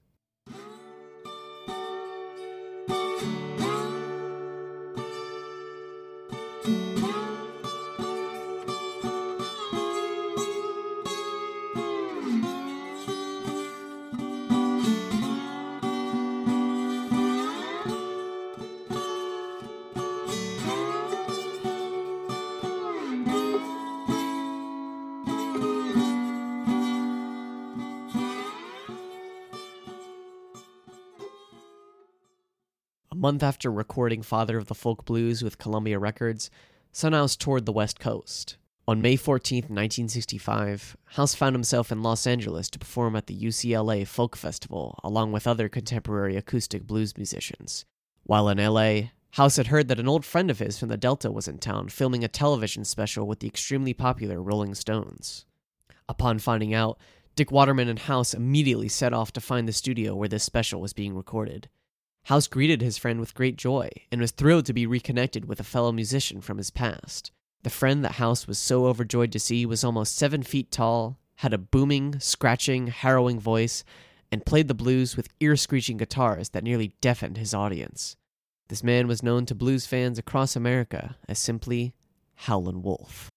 Month 33.25 33.43
after 33.43 33.73
recording 33.73 34.21
Father 34.21 34.59
of 34.59 34.67
the 34.67 34.75
Folk 34.75 35.07
Blues 35.07 35.43
with 35.43 35.57
Columbia 35.57 35.99
Records, 35.99 36.51
Son 36.93 37.15
House 37.15 37.37
toured 37.37 37.65
the 37.65 37.73
West 37.73 37.99
Coast. 37.99 38.59
On 38.87 39.01
May 39.01 39.17
14, 39.17 39.63
1965, 39.63 40.95
House 41.07 41.35
found 41.35 41.55
himself 41.55 41.91
in 41.91 42.03
Los 42.03 42.27
Angeles 42.27 42.69
to 42.69 42.79
perform 42.79 43.17
at 43.17 43.27
the 43.27 43.35
UCLA 43.35 44.07
Folk 44.07 44.37
Festival 44.37 45.01
along 45.03 45.33
with 45.33 45.47
other 45.47 45.71
contemporary 45.71 46.37
acoustic 46.37 46.87
blues 46.87 47.17
musicians. 47.17 47.87
While 48.25 48.51
in 48.51 48.59
LA, 48.59 49.09
House 49.31 49.57
had 49.57 49.69
heard 49.69 49.89
that 49.89 49.99
an 49.99 50.07
old 50.07 50.27
friend 50.27 50.51
of 50.51 50.59
his 50.59 50.79
from 50.79 50.91
the 50.91 50.99
Delta 50.99 51.33
was 51.33 51.49
in 51.49 51.57
town 51.57 51.89
filming 51.89 52.25
a 52.25 52.29
television 52.29 52.85
special 52.85 53.27
with 53.27 53.41
the 53.41 53.49
extremely 53.49 53.95
popular 53.95 54.43
Rolling 54.43 54.75
Stones. 54.75 55.47
Upon 56.11 56.39
finding 56.39 56.75
out, 56.75 56.99
Dick 57.37 57.51
Waterman 57.51 57.89
and 57.89 58.01
House 58.01 58.35
immediately 58.35 58.91
set 58.91 59.15
off 59.15 59.33
to 59.33 59.41
find 59.41 59.67
the 59.67 59.73
studio 59.73 60.15
where 60.15 60.29
this 60.29 60.45
special 60.45 60.79
was 60.79 60.93
being 60.93 61.15
recorded. 61.15 61.71
House 62.25 62.47
greeted 62.47 62.81
his 62.81 62.97
friend 62.97 63.21
with 63.21 63.35
great 63.35 63.57
joy 63.57 63.91
and 64.11 64.19
was 64.19 64.31
thrilled 64.31 64.65
to 64.67 64.73
be 64.73 64.87
reconnected 64.87 65.45
with 65.45 65.61
a 65.61 65.65
fellow 65.65 65.93
musician 65.93 66.41
from 66.41 66.57
his 66.57 66.71
past. 66.71 67.31
The 67.65 67.71
friend 67.71 68.03
that 68.03 68.13
House 68.13 68.47
was 68.47 68.59
so 68.59 68.87
overjoyed 68.87 69.31
to 69.33 69.39
see 69.39 69.67
was 69.67 69.85
almost 69.85 70.17
seven 70.17 70.43
feet 70.43 70.71
tall, 70.71 71.19
had 71.37 71.53
a 71.53 71.59
booming, 71.59 72.19
scratching, 72.21 72.87
harrowing 72.87 73.39
voice, 73.39 73.85
and 74.33 74.47
played 74.47 74.69
the 74.69 74.75
blues 74.75 75.19
with 75.19 75.29
ear 75.41 75.55
screeching 75.55 75.99
guitars 75.99 76.49
that 76.51 76.65
nearly 76.65 76.95
deafened 77.03 77.37
his 77.37 77.53
audience. 77.53 78.17
This 78.69 78.83
man 78.83 79.07
was 79.07 79.23
known 79.23 79.45
to 79.47 79.55
blues 79.55 79.85
fans 79.85 80.19
across 80.19 80.57
America 80.57 81.17
as 81.29 81.39
simply 81.39 81.93
Howlin' 82.37 82.81
Wolf. 82.81 83.31